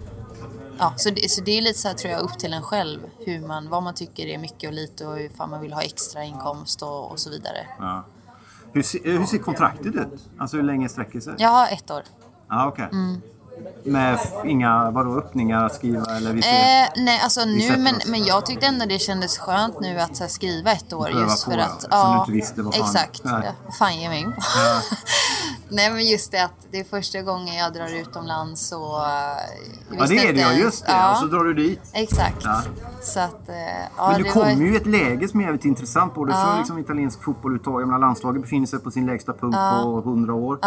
[0.81, 2.99] ja, så det, så det är lite så här tror jag upp till en själv
[3.25, 6.23] hur man, vad man tycker är mycket och lite och ifall man vill ha extra
[6.23, 7.67] inkomst och, och så vidare.
[7.79, 8.03] Ja.
[8.73, 10.29] Hur, hur ser kontraktet ut?
[10.37, 11.33] Alltså hur länge sträcker sig?
[11.37, 12.03] Jag har ett år.
[12.47, 12.89] Ja, okej.
[12.91, 13.21] Mm.
[13.83, 16.49] Med inga vadå, öppningar att skriva eller vi ser...
[16.83, 18.05] Eh, nej, alltså nu, men, oss.
[18.07, 21.45] men jag tyckte ändå det kändes skönt nu att här, skriva ett år Pröva just
[21.45, 21.83] på, för ja, att...
[21.83, 23.23] eftersom du inte visste vad fan- Exakt.
[23.23, 23.41] Nej.
[23.45, 24.41] Ja, vad fan ger mig in på?
[24.55, 24.81] Ja.
[25.69, 29.05] nej, men just det att det är första gången jag drar utomlands och...
[29.05, 29.11] eh,
[29.97, 30.91] Ja, det är det ja, just det.
[30.91, 31.81] Ja, Och så drar du dit.
[31.93, 32.37] exakt.
[32.43, 32.61] Ja.
[33.01, 33.49] Så att...
[33.49, 33.55] eh,
[33.97, 34.61] Ja, Men du kommer var...
[34.61, 36.45] ju i ett läge som är jävligt intressant både Ja.
[36.45, 37.87] för liksom, italiensk fotboll uttaget.
[37.87, 39.81] Landslaget befinner sig på sin lägsta punkt Ja.
[39.83, 40.59] på 100 år.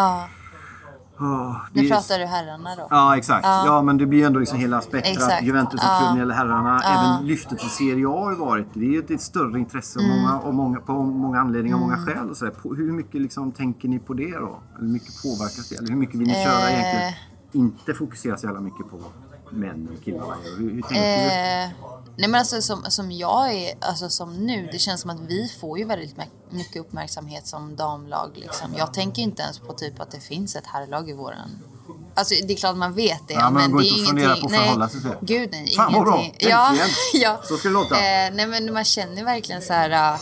[1.18, 2.86] Ja, det nu är- pratar du herrarna då.
[2.90, 3.46] Ja, exakt.
[3.46, 3.62] Ja.
[3.66, 3.82] Ja.
[3.82, 5.42] men det blir ändå liksom hela spektrat.
[5.42, 5.98] Juventus och Ja.
[6.00, 6.80] klubben eller herrarna.
[6.82, 6.90] Ja.
[7.16, 8.66] Även lyftet till Serie A har ju varit.
[8.74, 10.10] Det är ju ett, ett större intresse Mm.
[10.22, 12.06] många, och många, på många anledningar och många Mm.
[12.06, 12.30] skäl.
[12.30, 12.50] Och så.
[12.50, 14.58] På- Hur mycket liksom, tänker ni på det då?
[14.74, 15.76] Eller hur mycket påverkas det?
[15.76, 16.72] Eller hur mycket vill ni köra Eh.
[16.80, 17.12] egentligen?
[17.52, 18.98] Inte fokusera så jävla mycket på
[19.50, 20.24] män och killar.
[20.58, 21.64] Hur, hur tänker du?
[21.64, 21.70] Eh,
[22.16, 25.48] nej men alltså som, som jag är, alltså som nu, det känns som att vi
[25.60, 28.74] får ju väldigt my- mycket uppmärksamhet som damlag liksom.
[28.76, 31.50] Jag tänker inte ens på typ att det finns ett herrlag i våran.
[32.14, 33.34] Alltså det är klart man vet det.
[33.34, 35.10] Ja, men det är ingenting- på att förhålla sig till.
[35.20, 36.26] Gud nej, Fan, vad bra.
[36.38, 36.76] Ja,
[37.14, 37.40] ja.
[37.44, 37.94] Så ska det låta.
[37.94, 40.20] Eh, nej men man känner verkligen så här äh,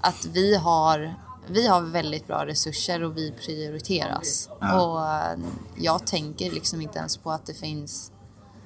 [0.00, 1.14] att vi har
[1.46, 4.48] vi har väldigt bra resurser och vi prioriteras.
[4.60, 4.82] Ja.
[4.82, 5.38] Och äh,
[5.76, 8.12] jag tänker liksom inte ens på att det finns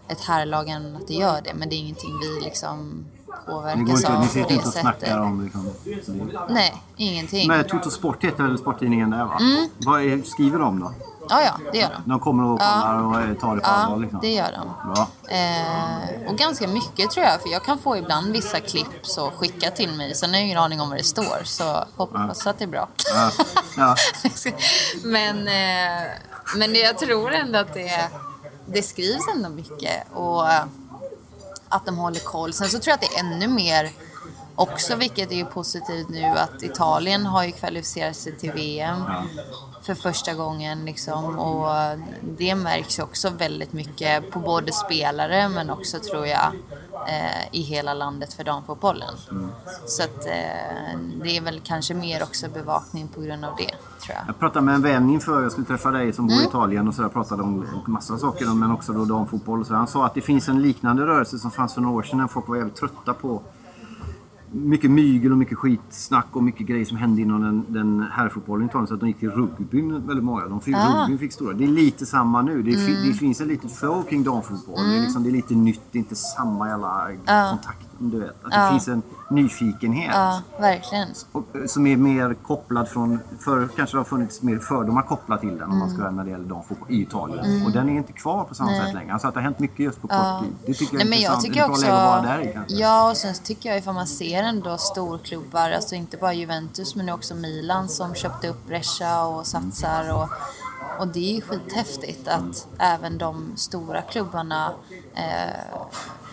[0.08, 1.54] ett herrlag än att det gör det.
[1.54, 3.06] Men det är ingenting vi liksom
[3.46, 5.16] påverkas inte, av ni på sitter det inte och snackar sättet.
[5.16, 6.54] om liksom, det.
[6.54, 7.48] Nej, ingenting.
[7.48, 9.36] Men Toto Sport heter väl sporttidningen där va?
[9.40, 9.68] Mm.
[9.78, 10.92] Vad är, skriver de då?
[11.30, 12.10] Ja, ja, det gör de.
[12.10, 12.80] De kommer och Ja.
[12.82, 14.20] kollar och eh, tar det på allvar Ja, liksom?
[14.20, 14.92] det gör de.
[14.94, 15.08] Bra.
[15.36, 19.70] Eh, och ganska mycket tror jag, för jag kan få ibland vissa klipp så skicka
[19.70, 20.14] till mig.
[20.14, 22.88] Sen har jag ingen aning om vad det står, så hoppas att det är bra.
[23.14, 23.30] Ja.
[23.76, 23.96] Ja.
[25.04, 26.06] men, eh,
[26.56, 28.08] men jag tror ändå att det,
[28.66, 30.44] det skrivs ändå mycket och
[31.68, 32.52] att de håller koll.
[32.52, 33.90] Sen så tror jag att det är ännu mer
[34.54, 39.04] också, vilket är ju positivt nu, att Italien har ju kvalificerat sig till VM
[39.82, 45.98] för första gången liksom och det märks också väldigt mycket på både spelare men också
[45.98, 46.52] tror jag
[47.06, 49.14] eh, i hela landet för damfotbollen.
[49.86, 53.74] Så att eh, det är väl kanske mer också bevakning på grund av det
[54.04, 54.22] tror jag.
[54.26, 56.48] Jag pratade med en vän inför jag skulle träffa dig som bor i Mm.
[56.48, 59.74] Italien och så där pratade om massa saker men också då damfotboll och så.
[59.74, 62.26] Han sa att det finns en liknande rörelse som fanns för några år sedan när
[62.26, 63.42] folk var jävligt trötta på
[64.52, 68.68] mycket mygel och mycket skitsnack och mycket grejer som hände inom den, den herrfotbollen i
[68.68, 70.46] Italien så att de gick till rugbyn väldigt många.
[70.48, 71.02] De fick, Ah.
[71.02, 71.52] Rugbyn fick stora.
[71.54, 72.62] Det är lite samma nu.
[72.62, 73.06] Det, Mm.
[73.08, 74.76] det finns en litet flow kring damfotboll.
[74.76, 75.02] Det, är Mm.
[75.02, 77.48] liksom, det är lite nytt, det är inte samma jävla Ja.
[77.50, 77.87] kontakt.
[78.00, 78.30] Du vet.
[78.30, 78.64] Att Ja.
[78.64, 80.10] det finns en nyfikenhet.
[80.14, 81.08] Ja, verkligen.
[81.08, 83.18] Eh, som är mer kopplad från...
[83.40, 86.30] Förr kanske det har funnits mer fördomar kopplat till den om man ska när det
[86.30, 87.44] gäller damfotboll i Italien.
[87.44, 87.66] Mm.
[87.66, 88.80] Och den är inte kvar på samma Nej.
[88.84, 89.12] sätt längre.
[89.12, 90.38] Alltså att det har hänt mycket just på Ja.
[90.40, 90.54] kort tid.
[90.66, 91.44] Det tycker jag Nej, är men jag intressant.
[91.44, 92.76] tycker det är också, bra läge att vara där i kanske.
[92.76, 97.08] Ja, och sen tycker jag ifall man ser ändå storklubbar, alltså inte bara Juventus men
[97.08, 100.28] också Milan som köpte upp Brescia och satsar och,
[101.00, 104.72] och det är ju skithäftigt att även de stora klubbarna
[105.14, 105.80] eh,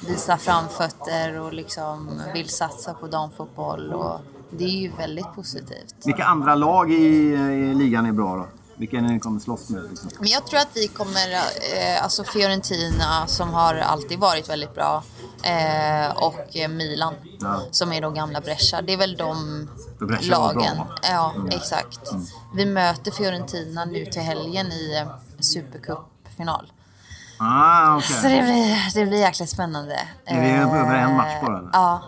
[0.07, 4.19] visar framfötter och liksom vill satsa på damfotboll och
[4.51, 5.95] det är ju väldigt positivt.
[6.05, 8.47] Vilka andra lag i, i ligan är bra då?
[8.77, 9.83] Vilka ni kommer slåss med?
[9.89, 10.09] Liksom?
[10.19, 15.03] Men jag tror att vi kommer, eh, alltså Fiorentina som har alltid varit väldigt bra
[15.43, 17.61] eh, och Milan Ja.
[17.71, 18.81] som är då gamla Brescia.
[18.81, 19.67] Det är väl de
[19.99, 20.77] Brescia bra, lagen.
[20.77, 20.87] va?
[21.03, 21.49] ja, Mm.
[21.49, 21.99] exakt.
[22.55, 25.05] Vi möter Fiorentina nu till helgen i
[25.39, 26.71] Supercup-final.
[27.37, 28.07] Ah, okej.
[28.21, 29.99] Så det blir, det blir jäkligt spännande.
[30.25, 31.69] Är det Eh, över en match bara, eller?
[31.73, 32.01] Ja.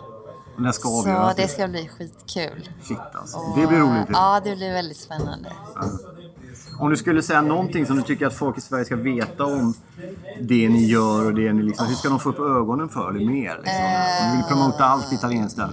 [0.56, 1.36] Och Den ska Så avgöras.
[1.36, 2.68] det ska bli skitkul.
[2.82, 3.38] Shit alltså.
[3.38, 4.08] Och, Det blir roligt.
[4.12, 5.52] Ja, det blir väldigt spännande.
[5.74, 5.80] Ja.
[6.80, 9.74] Om du skulle säga någonting som du tycker att folk i Sverige ska veta om
[10.40, 11.86] det ni gör och det ni liksom...
[11.86, 13.56] Hur ska de få upp ögonen för det mer?
[13.64, 13.84] Liksom?
[14.24, 15.70] Om du vill promota allt italienskt där.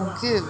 [0.00, 0.42] Åh gud.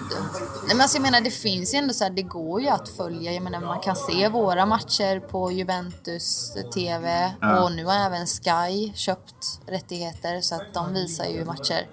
[0.66, 2.88] Nej, men alltså, jag menar det finns ju ändå så här, det går ju att
[2.88, 3.32] följa.
[3.32, 7.62] Jag menar man kan se våra matcher på Juventus TV Ja.
[7.64, 11.88] och nu har även Sky köpt rättigheter så att de visar ju matcher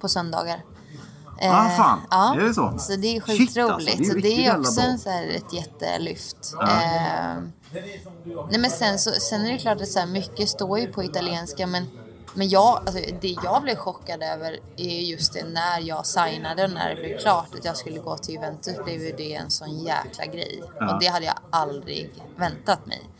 [0.00, 0.64] på söndagar.
[1.42, 2.00] Ah, fan.
[2.10, 2.34] ja.
[2.34, 2.74] Är det så?
[2.78, 3.98] Så det är Shit, skitroligt.
[3.98, 4.14] alltså.
[4.14, 6.36] Det är det är också en, så här, ett jättelyft.
[6.60, 6.62] Ja.
[6.82, 7.36] Eh,
[8.50, 11.04] nej men sen, så, sen är det klart att så här, mycket står ju på
[11.04, 11.86] italienska men
[12.36, 16.70] men jag, alltså, det jag blev chockad över är just det när jag signade och
[16.70, 19.78] när det blev klart att jag skulle gå till Juventus blev ju det en sån
[19.78, 20.62] jäkla grej.
[20.80, 20.94] Ja.
[20.94, 23.10] Och det hade jag aldrig väntat mig.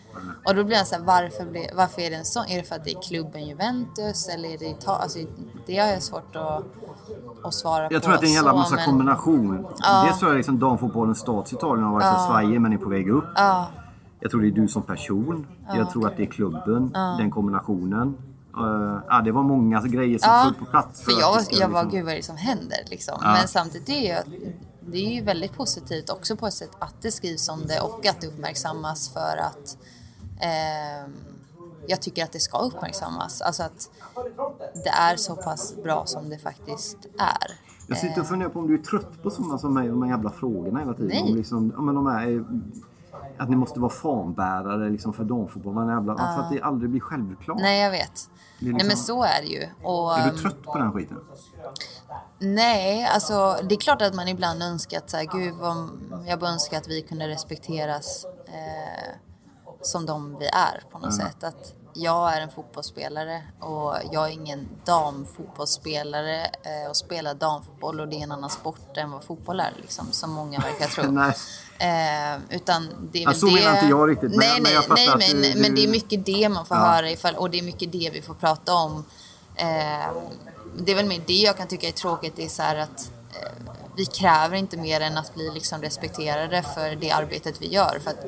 [0.46, 2.46] Och då blir jag så här, varför, varför är det en sån?
[2.48, 5.02] Är det för att det är klubben Juventus eller är det Italien?
[5.02, 5.18] Alltså,
[5.66, 6.64] det har jag svårt att,
[7.44, 7.94] att svara på.
[7.94, 9.66] Jag tror att det är en jävla så, massa men- kombination.
[9.78, 10.04] Ja.
[10.06, 12.18] Dels tror jag liksom damfotbollens status i Italien har varit Ja.
[12.18, 13.24] så svajig men är på väg upp.
[13.34, 13.66] Ja.
[14.20, 15.46] Jag tror det är du som person.
[15.68, 16.90] Ja, jag tror att det är klubben.
[17.18, 18.16] Den kombinationen.
[18.58, 21.02] Uh, ja, det var många grejer som Ja, föll på plats.
[21.02, 23.18] För att jag, ska jag var, liksom- gud vad är det som händer liksom.
[23.22, 23.32] Ja.
[23.32, 24.38] Men samtidigt är ju,
[24.80, 28.06] det är ju väldigt positivt också på ett sätt att det skrivs om det och
[28.06, 29.78] att det uppmärksammas för att
[30.40, 31.12] ehm,
[31.86, 33.40] jag tycker att det ska uppmärksammas.
[33.40, 33.90] Alltså att
[34.84, 37.66] det är så pass bra som det faktiskt är.
[37.88, 40.10] Jag sitter och funderar på om du är trött på sådana som mig, de här
[40.10, 41.08] jävla frågorna hela tiden.
[41.08, 41.22] Nej.
[41.22, 42.42] Om liksom, men de här, eh,
[43.38, 45.74] att ni måste vara fanbärare liksom för damfotboll.
[45.74, 46.34] Vad jävla, Ja.
[46.36, 47.58] För att det aldrig blir självklart.
[47.60, 48.00] Nej, jag vet.
[48.00, 49.68] Är Nej, men liksom- så är det ju.
[49.82, 51.18] Och, Är du trött på den skiten?
[52.38, 55.76] Nej, alltså det är klart att man ibland önskar att så här, gud vad,
[56.26, 59.14] jag bara önskar att vi kunde respekteras eh,
[59.82, 61.26] som de vi är på något Mm.
[61.26, 61.44] sätt.
[61.44, 68.08] Att jag är en fotbollsspelare och jag är ingen damfotbollsspelare eh, och spelar damfotboll och
[68.08, 71.04] det är en annan sport än vad fotboll är liksom, som många verkar tro.
[71.78, 73.52] Eh, utan det är Ja, så det...
[73.54, 75.84] menar inte jag riktigt, men- nej, men nej, jag fattar nej, men, du- men det
[75.84, 76.82] är mycket det man får Ja.
[76.84, 79.04] höra ifall, och det är mycket det vi får prata om.
[79.54, 79.66] Eh,
[80.78, 83.10] det är väl mer det jag kan tycka är tråkigt, det är så här att
[83.42, 83.48] eh,
[83.96, 88.00] vi kräver inte mer än att bli liksom respekterade för det arbetet vi gör.
[88.04, 88.24] För att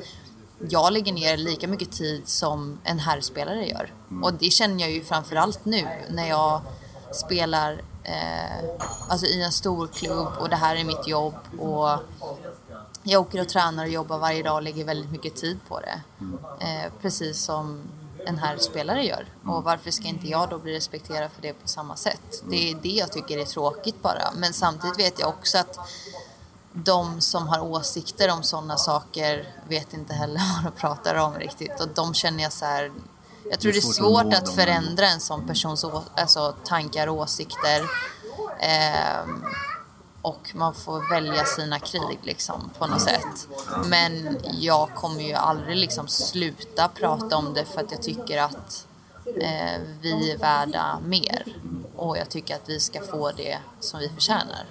[0.69, 3.93] jag lägger ner lika mycket tid som en herrspelare gör.
[4.11, 4.23] Mm.
[4.23, 6.61] Och det känner jag ju framförallt nu när jag
[7.13, 8.65] spelar eh,
[9.09, 11.35] alltså i en stor klubb och det här är mitt jobb.
[11.59, 11.89] Och
[13.03, 16.01] jag åker och tränar och jobbar varje dag och lägger väldigt mycket tid på det.
[16.65, 17.81] Eh, precis som
[18.25, 19.25] en här spelare gör.
[19.45, 22.43] Och varför ska inte jag då bli respekterad för det på samma sätt?
[22.49, 24.31] Det är det jag tycker är tråkigt bara.
[24.35, 25.79] Men samtidigt vet jag också att
[26.73, 31.79] de som har åsikter om sådana saker vet inte heller vad de pratar om riktigt.
[31.81, 32.91] Och de känner jag så här...
[33.51, 35.85] Jag tror det är svårt, nå att dem, förändra en sån persons
[36.15, 37.83] alltså, tankar och åsikter.
[38.59, 39.45] Ehm,
[40.21, 43.47] och man får välja sina krig liksom på något sätt.
[43.85, 48.87] Men jag kommer ju aldrig liksom sluta prata om det för att jag tycker att
[49.25, 51.55] eh, vi är värda mer.
[51.95, 54.65] Och jag tycker att vi ska få det som vi förtjänar.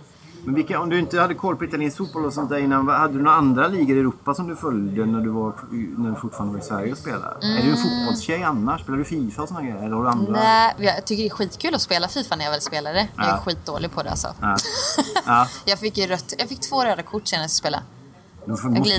[0.48, 3.12] Men vilka, om du inte hade koll på italiensk fotboll och sånt där innan, hade
[3.12, 5.52] du några andra ligor i Europa som du följde när du, var,
[5.98, 7.26] när du fortfarande var i Sverige och spelade?
[7.26, 7.76] Är du en Mm.
[7.76, 8.80] fotbollstjej annars?
[8.80, 9.76] Spelar du Fifa och såna grejer?
[9.84, 10.32] Eller har du andra?
[10.32, 13.08] Nej, jag tycker det är skitkul att spela Fifa när jag väl spelar det.
[13.16, 13.36] Jag är Ja.
[13.44, 14.28] skitdålig på det alltså.
[14.40, 14.56] Ja.
[15.26, 15.46] Ja.
[15.64, 17.82] Jag fick ju rött, jag fick två röda kort senast jag spelade.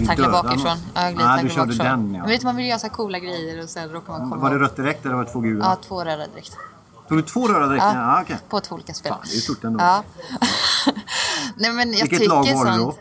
[0.07, 0.77] Jag döda bakifrån.
[0.95, 1.85] Ja, jag Ja, glidtacklade du körde bakifrån.
[1.87, 2.19] den, ja.
[2.19, 4.41] Men vet du, man vill göra så här coola grejer och sen råkar man komma
[4.41, 5.65] Var det rött direkt eller var det två gula?
[5.65, 6.57] Ja, två röda direkt.
[7.09, 7.83] Tog du två röda direkt?
[7.83, 7.93] Ja.
[7.93, 8.37] Ja, okej.
[8.49, 9.11] På två olika spel.
[9.11, 9.79] Fan, det är stort ändå.
[9.79, 10.03] Ja.
[11.55, 12.95] Nej men jag Vilket lag var du då?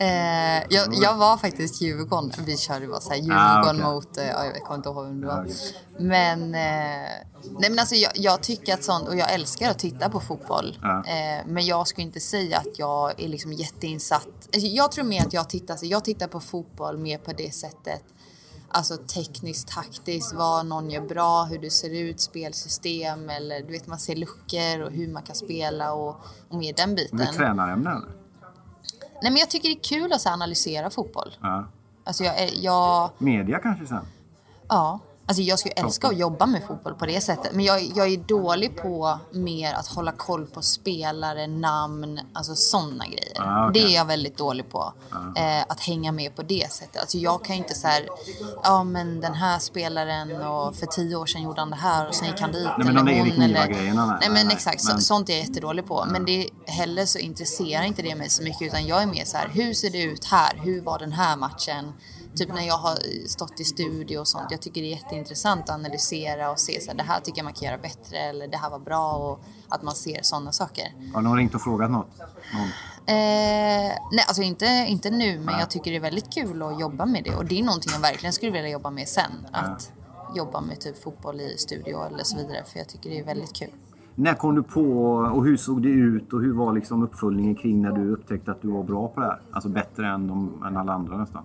[0.00, 2.32] Eh, jag, jag var faktiskt Djurgården.
[2.46, 3.82] Vi körde bara såhär Djurgården Ah, okej.
[3.84, 5.46] mot, eh, ja, jag kommer inte ihåg vem det var.
[5.98, 7.10] Men, eh,
[7.58, 10.78] nej men alltså jag, jag tycker att sånt, och jag älskar att titta på fotboll.
[10.82, 11.04] Ja.
[11.06, 14.28] Eh, men jag skulle inte säga att jag är liksom jätteinsatt.
[14.54, 17.54] Alltså, jag tror mer att jag tittar, så jag tittar på fotboll mer på det
[17.54, 18.02] sättet.
[18.76, 23.86] Alltså tekniskt, taktiskt, vad någon gör bra, hur det ser ut, spelsystem eller du vet
[23.86, 26.16] man ser luckor och hur man kan spela och,
[26.48, 27.18] och mer den biten.
[27.18, 28.08] Det är tränarämne eller?
[29.22, 31.36] Nej men jag tycker det är kul att så analysera fotboll.
[31.40, 31.64] Ja.
[32.04, 34.06] Alltså jag, jag, Media kanske sen?
[34.68, 35.00] ja.
[35.26, 37.52] Alltså jag skulle älska att jobba med fotboll på det sättet.
[37.52, 43.04] Men jag, jag är dålig på mer att hålla koll på spelare, namn, alltså sådana
[43.06, 43.36] grejer.
[43.40, 43.82] Ah, okej.
[43.82, 44.92] Det är jag väldigt dålig på.
[45.36, 47.00] Eh, att hänga med på det sättet.
[47.00, 48.08] Alltså jag kan inte så här,
[48.62, 52.14] ja men den här spelaren och för tio år sedan gjorde han det här och
[52.14, 52.68] sen gick han dit.
[52.78, 53.68] Nej, eller hon, eller...
[53.68, 54.56] Nej, Nej nej, men nej.
[54.56, 56.04] exakt, Men- Så, sånt är jag jättedålig på.
[56.08, 59.36] Men det heller så intresserar inte det mig så mycket utan jag är mer så
[59.36, 60.52] här, hur ser det ut här?
[60.64, 61.92] Hur var den här matchen?
[62.36, 64.46] Typ när jag har stått i studio och sånt.
[64.50, 67.44] Jag tycker det är jätteintressant att analysera och se så här, det här tycker jag
[67.44, 70.94] man kan göra bättre eller det här var bra och att man ser sådana saker.
[71.14, 72.18] Har någon ringt och frågat något?
[72.18, 72.68] Någon?
[73.06, 77.06] Eh, nej, alltså inte, inte nu, men jag tycker det är väldigt kul att jobba
[77.06, 79.46] med det och det är någonting jag verkligen skulle vilja jobba med sen.
[79.52, 79.92] Att
[80.36, 83.52] jobba med typ fotboll i studio eller så vidare, för jag tycker det är väldigt
[83.52, 83.70] kul.
[84.14, 84.82] När kom du på
[85.34, 88.62] och hur såg det ut och hur var liksom uppföljningen kring när du upptäckte att
[88.62, 89.40] du var bra på det här?
[89.52, 91.44] Alltså bättre än, de, än alla andra nästan.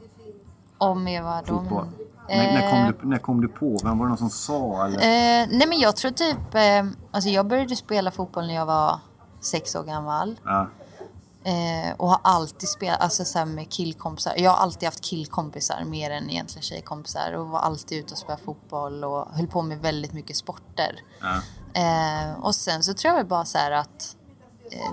[0.80, 1.60] Om jag var då...
[1.60, 1.88] Fotboll.
[2.30, 3.80] När, när, kom du, när kom du på?
[3.84, 4.86] Vem var det någon som sa?
[4.86, 4.98] Eller?
[4.98, 6.56] Eh, nej men jag tror typ...
[6.56, 9.00] Eh, alltså jag började spela fotboll när jag var
[9.42, 10.40] sex år gammal.
[10.44, 10.70] Ja.
[11.44, 14.34] Eh, och har alltid spelat alltså, så med killkompisar.
[14.38, 17.34] Jag har alltid haft killkompisar mer än egentligen tjejkompisar.
[17.34, 21.00] Och var alltid ute och spelade fotboll och höll på med väldigt mycket sporter.
[21.22, 21.42] Ja.
[21.82, 24.19] Eh, och sen så tror jag bara så här att eh,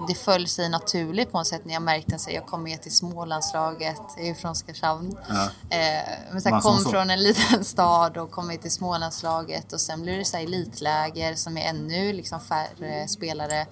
[0.08, 2.94] det föll sig naturligt på något sätt när jag märkte att jag kom med till
[2.96, 5.18] smålandslaget, jag är från Oskarshamn.
[5.28, 5.44] Ja.
[5.76, 6.02] Eh,
[6.32, 6.90] men så här, Bara kom så.
[6.90, 10.44] från en liten stad och kom med till smålandslaget och sen blev det så här
[10.44, 13.66] elitläger som är ännu liksom färre spelare.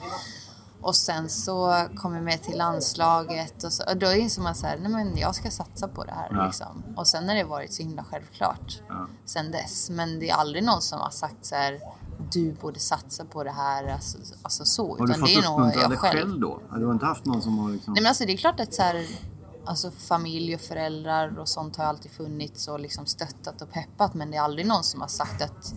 [0.80, 4.66] Och sen så kom jag med till landslaget och, så, och då insåg man så
[4.66, 6.46] här, nej men jag ska satsa på det här Ja.
[6.46, 6.82] liksom.
[6.96, 9.06] Och sen har det varit så himla självklart Ja.
[9.26, 9.90] sen dess.
[9.90, 11.80] Men det är aldrig någon som har sagt så här,
[12.32, 14.88] du borde satsa på det här, alltså, alltså så.
[14.98, 16.18] Har du Utan fått det är nog uppmuntra dig själv.
[16.18, 16.60] själv då?
[16.76, 17.94] Du har inte haft någon som har liksom...
[17.94, 19.06] Nej men alltså det är klart att så här,
[19.64, 24.30] alltså familj och föräldrar och sånt har alltid funnits och liksom stöttat och peppat men
[24.30, 25.74] det är aldrig någon som har sagt att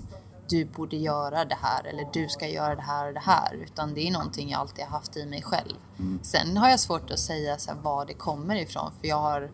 [0.49, 3.93] du borde göra det här eller du ska göra det här och det här utan
[3.93, 5.75] det är någonting jag alltid har haft i mig själv.
[6.21, 9.51] Sen har jag svårt att säga så här, var det kommer ifrån för jag har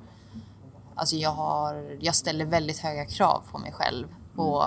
[0.95, 4.63] Alltså jag har, jag ställer väldigt höga krav på mig själv och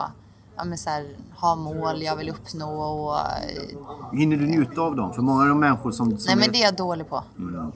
[0.56, 4.96] ja, men så här, ha mål jag vill uppnå och eh, Hinner du njuta av
[4.96, 5.12] dem?
[5.14, 6.18] För många av de människor som...
[6.18, 7.22] som nej men det är jag dålig på.
[7.38, 7.72] Mm,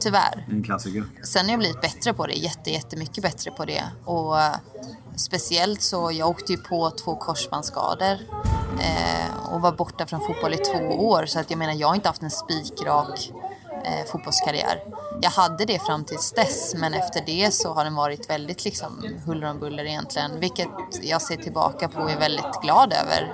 [0.00, 0.44] Tyvärr.
[0.46, 1.04] det är en klassiker.
[1.24, 3.84] Sen har jag blivit bättre på det, jätte, jättemycket bättre på det.
[4.04, 4.56] Och eh,
[5.16, 8.18] speciellt så, jag åkte ju på två korsbandsskador
[8.80, 11.26] eh, och var borta från fotboll i två år.
[11.26, 13.32] Så att jag menar, jag har inte haft en spikrak
[13.88, 14.82] eh, fotbollskarriär.
[15.20, 19.04] Jag hade det fram tills dess, men efter det så har den varit väldigt liksom
[19.26, 20.40] huller om buller egentligen.
[20.40, 20.68] Vilket
[21.02, 23.32] jag ser tillbaka på och är väldigt glad över.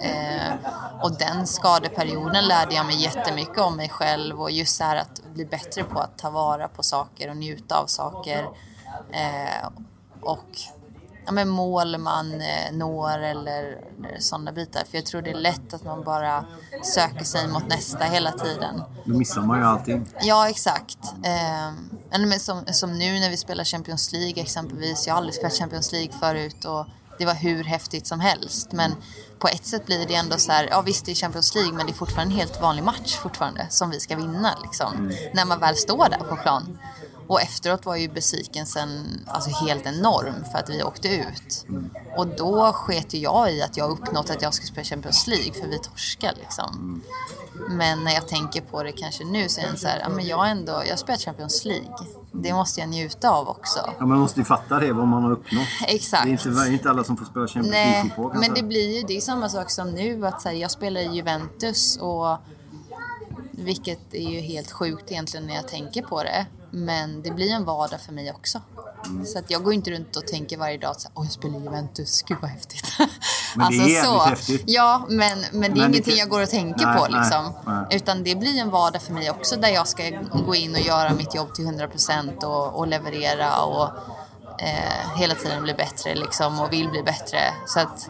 [0.00, 0.54] Eh,
[1.02, 5.22] och den skadeperioden lärde jag mig jättemycket om mig själv och just så här att
[5.34, 8.48] bli bättre på att ta vara på saker och njuta av saker.
[9.12, 9.68] Eh,
[10.20, 10.58] och
[11.30, 14.82] ja, men mål man eh, når eller, eller sådana bitar.
[14.90, 16.44] För jag tror det är lätt att man bara
[16.82, 18.82] söker sig mot nästa hela tiden.
[19.04, 20.08] Då missar man ju allting.
[20.22, 20.98] Ja, exakt.
[21.24, 25.06] Eh, men som, som nu när vi spelar Champions League exempelvis.
[25.06, 26.86] Jag har aldrig spelat Champions League förut och
[27.18, 28.72] det var hur häftigt som helst.
[28.72, 28.94] Men
[29.38, 31.86] på ett sätt blir det ändå så här, ja visst det är Champions League men
[31.86, 35.12] det är fortfarande en helt vanlig match fortfarande som vi ska vinna liksom.
[35.34, 36.78] När man väl står där på plan.
[37.30, 41.66] Och efteråt var ju besvikelsen alltså helt enorm för att vi åkte ut.
[42.16, 45.52] Och då sket ju jag i att jag uppnått att jag skulle spela Champions League
[45.52, 47.02] för vi torskade liksom.
[47.68, 50.26] Men när jag tänker på det kanske nu så är det så här, ja, men
[50.26, 51.88] jag ändå, jag har spelat Champions League.
[52.32, 53.90] Det måste jag njuta av också.
[53.98, 55.68] Ja, man måste ju fatta det, vad man har uppnått.
[55.86, 56.24] Exakt.
[56.24, 58.96] Det är inte, det är inte alla som får spela Champions League-fotboll men det blir
[58.96, 62.36] ju, det är samma sak som nu att så här, jag spelar i Juventus och
[63.50, 66.46] vilket är ju helt sjukt egentligen när jag tänker på det.
[66.70, 68.60] Men det blir en vardag för mig också.
[69.06, 69.26] Mm.
[69.26, 71.32] Så att jag går inte runt och tänker varje dag att så här, "Åh, jag
[71.32, 72.92] spelar i Juventus, gud vad häftigt.
[73.56, 74.62] Men det är jävligt häftigt.
[74.66, 77.06] Ja, men, men det är Men det ingenting kan- jag går och tänker Nej, på
[77.10, 77.52] nej, liksom.
[77.66, 77.96] nej.
[77.96, 80.02] Utan det blir en vardag för mig också där jag ska
[80.46, 83.88] gå in och göra mitt jobb till 100% och, och leverera och
[84.58, 87.38] eh, hela tiden bli bättre liksom och vill bli bättre.
[87.66, 88.08] Så att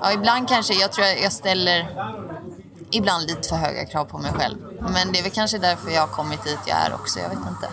[0.00, 1.80] ja, ibland kanske, jag tror jag ställer
[2.92, 4.56] ibland lite för höga krav på mig själv.
[4.80, 7.38] Men det är väl kanske därför jag har kommit dit jag är också, jag vet
[7.38, 7.68] inte.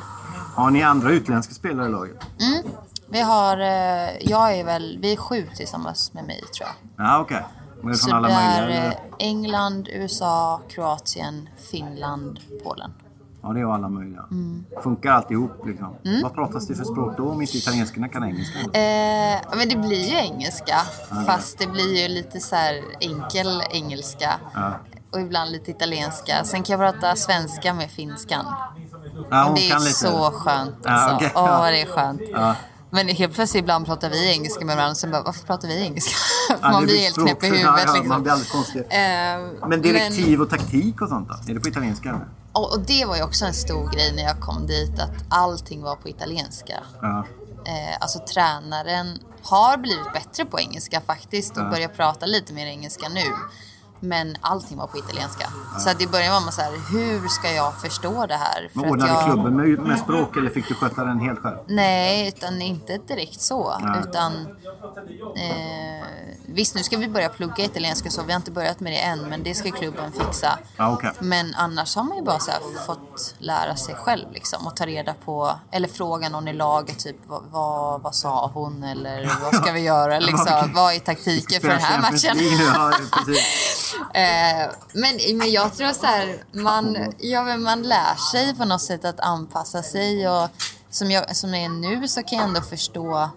[0.55, 2.17] Har ni andra utländska spelare i laget?
[2.41, 2.63] Mm.
[3.11, 7.05] Vi har, eh, jag är väl, vi är sju tillsammans med mig tror jag.
[7.05, 7.37] Ja, okej.
[7.37, 7.93] Okay.
[7.93, 8.93] Så från alla det är eh?
[9.19, 12.91] England, USA, Kroatien, Finland, Polen.
[13.41, 14.25] Ja, det är alla möjliga.
[14.31, 14.65] Mm.
[14.83, 15.95] Funkar alltihop liksom?
[16.05, 16.21] Mm.
[16.21, 18.59] Vad pratas det för språk då om inte italienskarna kan engelska?
[18.59, 20.75] Eh, men det blir ju engelska.
[21.11, 21.25] Okej.
[21.25, 24.31] Fast det blir ju lite så här enkel engelska.
[24.53, 24.73] Ja.
[25.11, 26.43] Och ibland lite italienska.
[26.43, 28.45] Sen kan jag prata svenska med finskan.
[29.31, 31.15] Ja, det är så skönt Ja, alltså.
[31.15, 31.31] okej.
[31.35, 31.59] Åh, Ja.
[31.59, 32.21] vad det är skönt.
[32.31, 32.55] Ja.
[32.91, 34.95] Men helt plötsligt ibland pratar vi engelska med varandra.
[34.95, 36.15] Sen bara, varför pratar vi engelska?
[36.61, 37.83] Ja, man blir helt språk- knäpp i ja, huvudet.
[37.85, 38.07] ja, liksom.
[38.09, 38.79] Man blir alldeles konstig.
[38.81, 41.51] Eh, Men direktiv och taktik och sånt då?
[41.51, 42.09] Är det på italienska?
[42.09, 42.27] eller?
[42.53, 45.81] Och, och det var ju också en stor grej när jag kom dit, att allting
[45.81, 46.79] var på italienska.
[47.01, 47.25] Ja.
[47.65, 51.69] Eh, alltså tränaren har blivit bättre på engelska faktiskt och Ja.
[51.69, 53.23] börjar prata lite mer engelska nu.
[53.99, 55.49] Men allting var på italienska.
[55.79, 58.69] Så att i början var man så här, hur ska jag förstå det här?
[58.73, 59.25] Men ordnade jag...
[59.25, 61.57] klubben med, med språk eller fick du sköta den helt själv?
[61.67, 63.79] Nej, utan inte direkt så.
[63.79, 64.01] Nej.
[64.03, 64.33] Utan,
[65.35, 66.05] eh,
[66.45, 68.23] visst, nu ska vi börja plugga italienska så.
[68.23, 70.59] Vi har inte börjat med det än, men det ska klubben fixa.
[70.77, 71.11] Ja, okej.
[71.19, 74.85] Men annars har man ju bara så här fått lära sig själv liksom, och ta
[74.85, 79.55] reda på, eller fråga någon i laget typ vad, vad, vad sa hon eller vad
[79.55, 82.37] ska vi göra liksom, vad är taktiken för den här matchen?
[84.13, 88.81] Eh, men, men jag tror så här, man, ja, men man lär sig på något
[88.81, 90.49] sätt att anpassa sig och
[90.89, 93.29] som jag som jag är nu så kan jag ändå förstå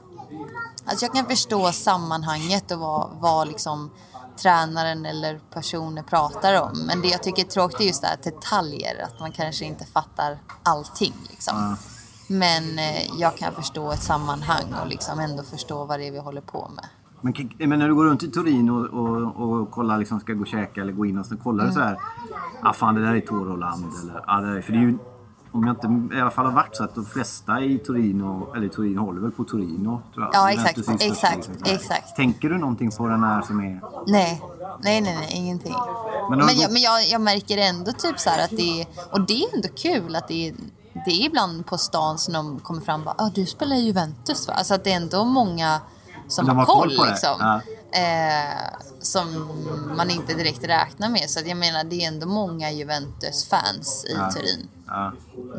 [0.84, 3.90] Alltså jag kan förstå sammanhanget och vad, vad liksom
[4.36, 6.78] tränaren eller personer pratar om.
[6.86, 9.84] Men det jag tycker är tråkigt är just det här detaljer, att man kanske inte
[9.84, 11.14] fattar allting.
[11.30, 11.76] Liksom.
[12.26, 16.18] Men eh, jag kan förstå ett sammanhang och liksom ändå förstå vad det är vi
[16.18, 16.84] håller på med.
[17.22, 20.40] Men, men när du går runt i Turin och, och, och kollar, liksom, ska gå
[20.40, 21.74] och käka eller gå in och så kollar Mm.
[21.74, 21.96] du så här.
[22.62, 23.84] Ah, fan, det där är Toroland.
[24.02, 24.98] Eller, ah, det där är, för det är ju,
[25.52, 28.68] om jag inte i alla fall har varit så att de flesta i Torino, eller
[28.68, 30.02] Torino håller väl på Torino.
[30.14, 30.34] Tror jag.
[30.34, 32.16] Ja, exakt, exakt, exakt.
[32.16, 33.80] Tänker du någonting på den här som är...
[34.06, 34.42] Nej,
[34.82, 35.74] nej, nej, nej ingenting.
[36.30, 39.20] Men Men, jag, men jag, jag märker ändå typ så här att det är, och
[39.20, 40.54] det är ändå kul att det är,
[41.04, 43.80] det är ibland på stan som de kommer fram och bara, ah, du spelar i
[43.86, 44.54] Juventus va?
[44.54, 45.80] Alltså att det är ändå många
[46.32, 47.36] som har koll koll liksom.
[47.40, 47.60] ja.
[47.98, 49.48] Eh, som
[49.96, 51.30] man inte direkt räknar med.
[51.30, 54.30] Så att jag menar, det är ändå många Juventus-fans i Ja.
[54.30, 54.68] Turin.
[54.86, 55.12] Ja.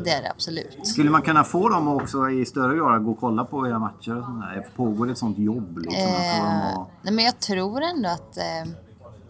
[0.04, 0.86] Det är det absolut.
[0.86, 3.78] Skulle man kunna få dem också i större grad att gå och kolla på era
[3.78, 4.18] matcher?
[4.18, 4.66] Och sånt där?
[4.76, 5.78] Pågår det ett sånt jobb?
[5.78, 8.72] Liksom, att få dem Eh, att- nej, men jag tror ändå att eh,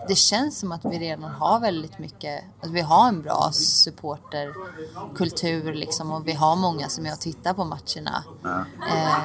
[0.08, 5.74] det känns som att vi redan har väldigt mycket, att vi har en bra supporterkultur
[5.74, 8.24] liksom och vi har många som är och tittar på matcherna.
[8.90, 9.18] Eh,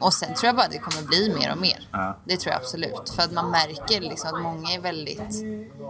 [0.00, 1.88] och sen tror jag bara att det kommer bli mer och mer.
[1.92, 2.18] Ja.
[2.24, 3.10] Det tror jag absolut.
[3.10, 5.42] För att man märker liksom att många är väldigt...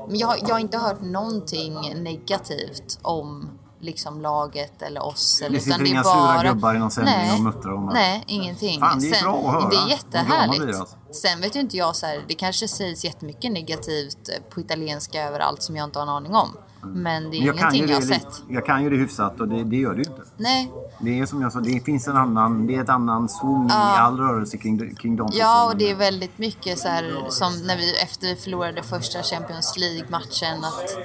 [0.08, 3.50] Men jag, jag har inte hört någonting negativt om
[3.85, 5.41] liksom laget eller oss.
[5.43, 6.39] Eller, Det sitter utan det är inga bara...
[6.43, 8.80] sura gubbar i någon sändning Nej, och muttrar om att- Nej, ingenting.
[8.80, 9.68] Fan, det är bra att höra.
[9.70, 10.78] Det är jättehärligt.
[10.80, 10.97] alltså.
[11.12, 15.22] Sen vet ju inte jag så här, det kanske sägs jättemycket negativt eh, på italienska
[15.22, 16.49] överallt som jag inte har en aning om.
[16.87, 18.43] Men det är jag ingenting jag har sett.
[18.49, 20.22] jag kan ju det hyfsat och det, det gör ju inte.
[20.37, 20.72] Nej.
[21.01, 23.28] Det är som jag sa, det finns en annan, det är ett annan i
[23.68, 23.74] Ja.
[23.99, 27.76] all rörelse kring, kring de Ja, och det är väldigt mycket så här som när
[27.76, 30.97] vi efter vi förlorade första Champions League-matchen att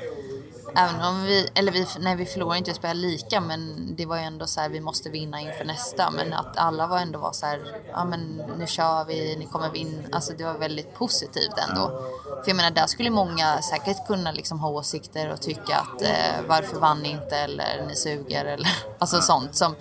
[0.76, 4.18] även om vi, eller vi, nej vi förlorade inte, vi spelade lika men det var
[4.18, 6.12] ju ändå så här vi måste vinna inför nästa.
[6.12, 9.70] Men att alla var ändå var så här, ja men nu kör vi, ni kommer
[9.70, 11.88] vinna, alltså det var väldigt positivt ändå.
[12.24, 16.48] För jag menar där skulle många säkert kunna liksom ha åsikter och tycka att eh,
[16.48, 19.76] varför vann ni inte eller ni suger eller alltså sånt som,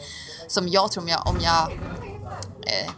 [0.49, 1.72] som jag tror om jag, om jag
[2.66, 2.91] eh,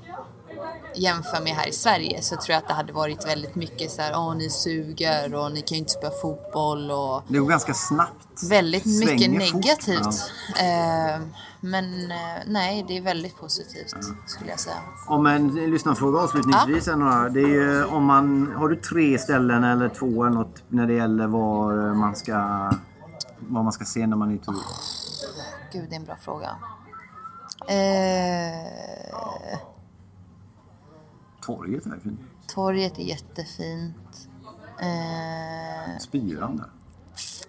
[0.95, 4.03] jämför med här i Sverige så tror jag att det hade varit väldigt mycket så
[4.03, 7.75] här, åh ni suger och ni kan ju inte spela fotboll och Det går ganska
[7.75, 8.43] snabbt.
[8.51, 9.55] väldigt mycket Svänger fort.
[9.55, 10.33] negativt.
[10.59, 11.27] Eh,
[11.61, 12.17] men eh,
[12.47, 13.95] nej, det är väldigt positivt
[14.27, 14.77] skulle jag säga.
[15.07, 16.89] Om en lyssnarfråga avslutningsvis.
[16.89, 20.63] är Några, det är ju, om man, har du tre ställen eller två eller något
[20.69, 22.35] när det gäller var man ska,
[23.39, 24.61] vad man ska se när man är Turin?
[25.73, 26.49] Gud, det är en bra fråga.
[27.69, 29.59] Eh,
[31.41, 32.21] Torget är fint.
[32.55, 34.29] torget är jättefint.
[34.81, 36.67] Eh, Spiran där.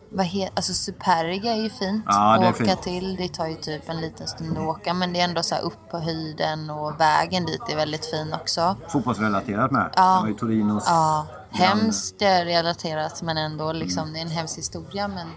[0.09, 2.81] vad he- alltså Superga är ju fint Ja, att åka fint.
[2.81, 3.15] till.
[3.15, 5.61] Det tar ju typ en liten stund att åka men det är ändå så här
[5.61, 8.75] upp på höjden och vägen dit är väldigt fin också.
[8.87, 9.93] Fotbollsrelaterat med.
[9.95, 10.15] Ja.
[10.15, 14.57] Det var ju Torinos Ja, hemskt är relaterat men ändå liksom det är en hemsk
[14.57, 15.27] historia men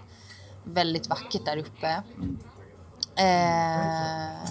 [0.65, 2.03] väldigt vackert där uppe.
[3.17, 4.49] Eh,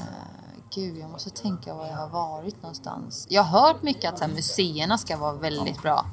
[0.76, 3.28] gud, jag måste tänka var jag har varit någonstans.
[3.30, 6.06] Jag har hört mycket att så här, museerna ska vara väldigt bra.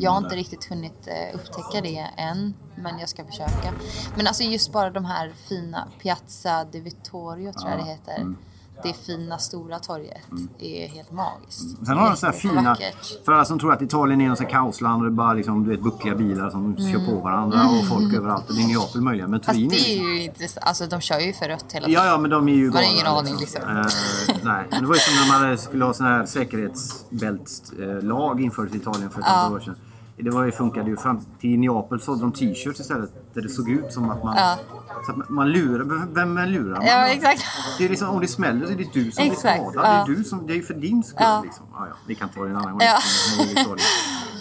[0.00, 3.72] Jag har inte riktigt hunnit eh, upptäcka det än, men jag ska försöka.
[4.16, 8.34] Men alltså just bara de här fina Piazza di Vittorio tror jag Ja, det heter.
[8.84, 8.96] Mm.
[8.98, 10.16] Det fina stora torget
[10.58, 11.86] är helt magiskt.
[11.86, 12.76] Sen har de så här fina...
[13.24, 15.70] För alla som tror att Italien är något kaosland och det är bara liksom, du
[15.70, 18.48] vet, buckliga bilar som kör på varandra och folk överallt.
[18.48, 19.30] Och det är Neapel möjligen.
[19.30, 19.44] Men Mm.
[19.46, 20.66] Fast Turin det är är ju intressant.
[20.66, 22.02] Alltså de kör ju för rött hela tiden.
[22.02, 23.62] Ja, ja, men de är ju Man har galna, ingen aning liksom.
[23.62, 23.86] Eh,
[24.44, 28.76] nej, men det var ju som när man skulle ha sån här säkerhetsbältslag infördes i
[28.76, 29.34] Italien för ett Ja.
[29.36, 29.76] antal år sedan.
[30.24, 30.96] Det var ju, funkade ju.
[30.96, 34.36] Fram till Neapel sålde de t-shirts istället där det såg ut som att man...
[34.36, 34.56] Ja.
[35.06, 35.84] Så att man lurar...
[35.84, 36.86] Vem- Vem lurar man?
[36.86, 37.44] Ja, exakt.
[37.78, 39.72] Det är liksom, om det smäller så är det du som Exakt, blir skadad.
[39.84, 40.02] Det ja.
[40.02, 41.16] är, du som, det är för din skull.
[41.20, 41.42] Ja.
[41.44, 41.66] Liksom.
[41.74, 42.80] Ja, ja, vi kan ta det en annan gång.
[42.82, 42.98] Ja.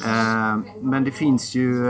[0.05, 1.86] Eh, Men det finns ju...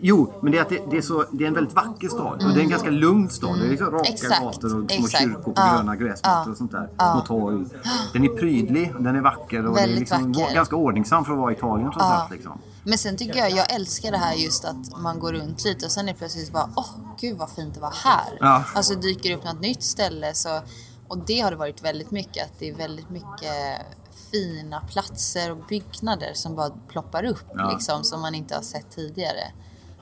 [0.00, 2.42] Jo, men det är, att det, det, är så, det är en väldigt vacker stad.
[2.46, 3.58] Och det är en ganska lugn stad.
[3.58, 5.22] Det är liksom raka Exakt, gator och små exakt.
[5.24, 5.74] kyrkor på Ja.
[5.76, 6.50] gröna gräsmattor Ja.
[6.50, 6.90] och sånt där.
[6.98, 7.12] Ja.
[7.12, 7.64] Små torg.
[8.12, 10.54] Den är prydlig, den är vacker och det är Väldigt liksom vacker.
[10.54, 12.28] ganska ordningsam för att vara i Italien trots Ja.
[12.30, 12.58] Liksom.
[12.84, 15.92] Men sen tycker jag, jag älskar det här just att man går runt lite och
[15.92, 16.88] sen är det plötsligt bara, åh
[17.20, 18.38] gud vad fint det var här.
[18.40, 18.64] Ja.
[18.74, 20.60] Alltså dyker upp något nytt ställe så,
[21.08, 23.86] och det har det varit väldigt mycket, att det är väldigt mycket
[24.32, 27.70] fina platser och byggnader som bara ploppar upp Ja.
[27.72, 29.52] liksom som man inte har sett tidigare.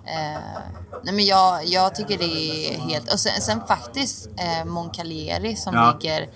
[0.07, 0.41] Eh,
[1.03, 3.13] nej men jag, jag tycker det är helt...
[3.13, 5.93] Och sen, sen faktiskt eh, Moncalieri som Ja.
[6.01, 6.29] ligger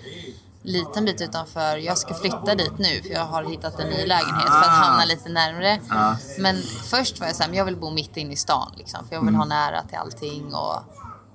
[0.63, 1.77] liten bit utanför.
[1.77, 4.69] Jag ska flytta dit nu för jag har hittat en ny lägenhet för att Ah.
[4.69, 5.79] hamna lite närmre.
[5.89, 6.15] Ja.
[6.39, 9.21] Men först var jag såhär, jag vill bo mitt inne i stan liksom, för jag
[9.21, 9.39] vill Mm.
[9.39, 10.53] ha nära till allting.
[10.53, 10.75] Och,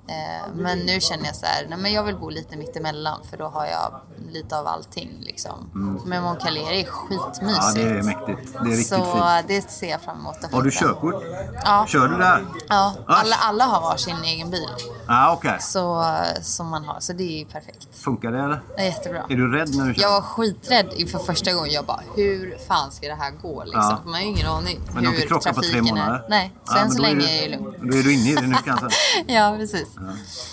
[0.09, 3.21] eh, men nu känner jag så här, nej men jag vill bo lite mitt emellan
[3.31, 4.01] för då har jag
[4.33, 5.71] lite av allting liksom.
[5.75, 6.01] Mm.
[6.07, 7.63] Men Moncalieri är skitmysigt.
[7.65, 8.53] Ja, det är mäktigt.
[8.53, 9.49] Det är riktigt Så fint.
[9.49, 11.23] det ser jag fram emot Har du körkort?
[11.65, 11.87] Ja.
[11.89, 12.47] Kör du där?
[12.69, 13.15] Ja, Ah.
[13.15, 14.69] alla, alla har var sin egen bil.
[15.09, 15.57] Ja, okej.
[15.61, 16.05] Så,
[16.43, 17.89] som man har, så det är ju perfekt.
[17.93, 18.61] Funkar det eller?
[18.77, 19.23] Det är jättebra.
[19.29, 20.03] Är du rädd när du kör?
[20.03, 21.71] Jag var skiträdd inför första gången.
[21.73, 23.81] Jag bara, hur fan ska det här gå liksom?
[23.83, 24.01] Ja.
[24.05, 26.15] Man har ju ingen aning Men du har hur inte krockat på tre trafiken månader?
[26.19, 26.27] är.
[26.29, 27.91] Nej, så Ja, än men så är länge är jag lugn.
[27.91, 28.87] Då är du inne i det nu kanske?
[29.33, 29.89] ja, precis.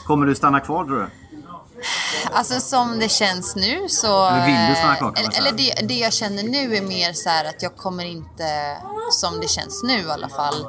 [0.05, 1.09] Kommer du stanna kvar tror du?
[2.31, 4.27] Alltså som det känns nu så...
[4.27, 7.29] Eller vill du stanna kvar, Eller, eller det, det jag känner nu är mer så
[7.29, 8.77] här att jag kommer inte,
[9.11, 10.65] som det känns nu i alla fall,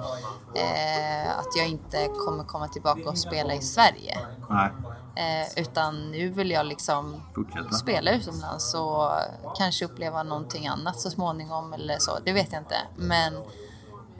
[0.54, 4.18] eh, att jag inte kommer komma tillbaka och spela i Sverige.
[4.50, 4.70] Nej.
[5.16, 7.72] Eh, utan nu vill jag liksom Fortsätta.
[7.72, 9.10] spela utomlands och
[9.58, 12.18] kanske uppleva någonting annat så småningom eller så.
[12.24, 12.76] Det vet jag inte.
[12.96, 13.34] Men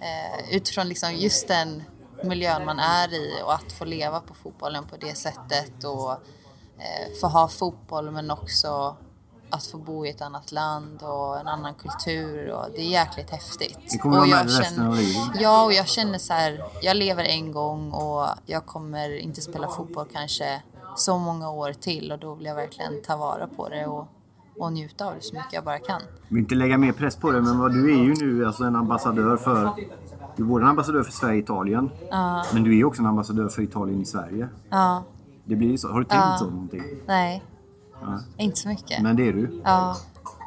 [0.00, 1.82] eh, utifrån liksom just den
[2.24, 6.12] miljön man är i och att få leva på fotbollen på det sättet och
[6.78, 8.96] eh, få ha fotboll men också
[9.50, 13.30] att få bo i ett annat land och en annan kultur och det är jäkligt
[13.30, 13.78] häftigt.
[13.90, 15.40] Det kommer och jag resten av livet.
[15.40, 19.68] Ja, och jag känner så här, jag lever en gång och jag kommer inte spela
[19.68, 20.62] fotboll kanske
[20.96, 24.08] så många år till och då vill jag verkligen ta vara på det och,
[24.58, 26.02] och njuta av det så mycket jag bara kan.
[26.22, 28.64] Jag vill inte lägga mer press på dig, men vad du är ju nu alltså
[28.64, 29.72] en ambassadör för...
[30.36, 33.06] Du är både en ambassadör för Sverige och Italien, Ja, men du är också en
[33.06, 34.48] ambassadör för Italien i Sverige.
[34.70, 35.04] ja,
[35.44, 35.88] Det blir så.
[35.92, 36.36] Har du tänkt Ja.
[36.38, 36.82] så någonting?
[37.06, 37.42] nej,
[38.36, 39.02] inte så mycket.
[39.02, 39.60] Men det är du.
[39.64, 39.96] Ja,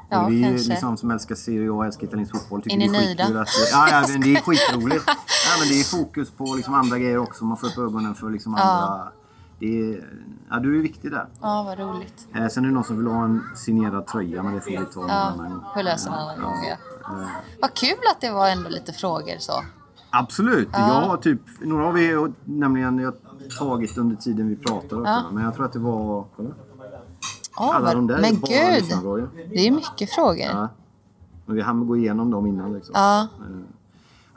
[0.10, 0.70] ja vi kanske.
[0.70, 3.24] liksom som älskar Serie A och älskar italiensk fotboll tycker Är ni nöjda?
[3.42, 3.50] att...
[3.72, 5.04] Ja, ja, men det är skitroligt.
[5.08, 5.14] ja,
[5.60, 7.46] men det är fokus på liksom andra grejer också.
[7.46, 9.08] Man får upp ögonen för liksom andra...
[9.66, 10.09] Det är...
[10.49, 11.28] Ja, du är viktig där.
[11.41, 12.28] Ja, vad roligt.
[12.36, 14.78] Eh, sen är det någon som vill ha en signerad tröja, men det får vi
[14.93, 15.61] ta en Ja, annan gång.
[15.74, 16.76] får lösa en annan gång, ja.
[17.22, 17.28] Eh,
[17.61, 19.53] Vad kul att det var ändå lite frågor så.
[20.09, 20.70] Absolut.
[20.72, 20.80] Ja.
[20.88, 23.13] Jag har typ, några har vi nämligen jag
[23.59, 25.01] tagit under tiden vi också.
[25.05, 25.24] Ja.
[25.32, 26.26] Men jag tror att det var...
[26.36, 26.49] Kolla.
[27.57, 28.84] Åh, Alla de där är men gud,
[29.49, 30.45] det är mycket frågor.
[30.45, 30.70] Ja.
[31.45, 32.91] Men vi hann gå igenom dem innan liksom.
[32.95, 33.28] Ja, Eh,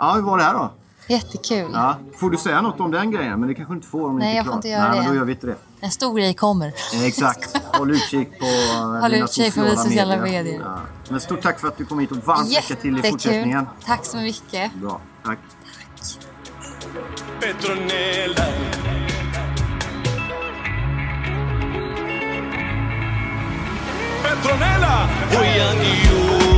[0.00, 0.70] Ja, hur var det här då?
[1.08, 1.70] Jättekul.
[1.74, 1.96] Ja.
[2.16, 3.40] Får du säga något om den grejen?
[3.40, 4.56] Men det kanske du inte får om Nej, inte är jag får klart.
[4.56, 4.96] inte göra Nej, det.
[5.02, 5.56] men då gör vi inte det.
[5.80, 6.66] En stor grej kommer.
[6.94, 7.60] Eh, Exakt.
[7.76, 10.42] Håll utkik på eh, Håll dina utkik på sociala, sociala medier.
[10.42, 10.60] medier.
[10.64, 10.78] Ja.
[11.10, 13.10] Men stort tack för att du kom hit och varmt lycka till i Jättekul.
[13.12, 13.66] fortsättningen.
[13.86, 14.74] Tack så mycket.
[14.74, 15.38] Bra, tack.
[17.40, 18.44] Petronella.
[24.22, 25.08] Petronella.
[25.32, 25.44] Uyangiuza.
[25.44, 26.57] Uyangiuza.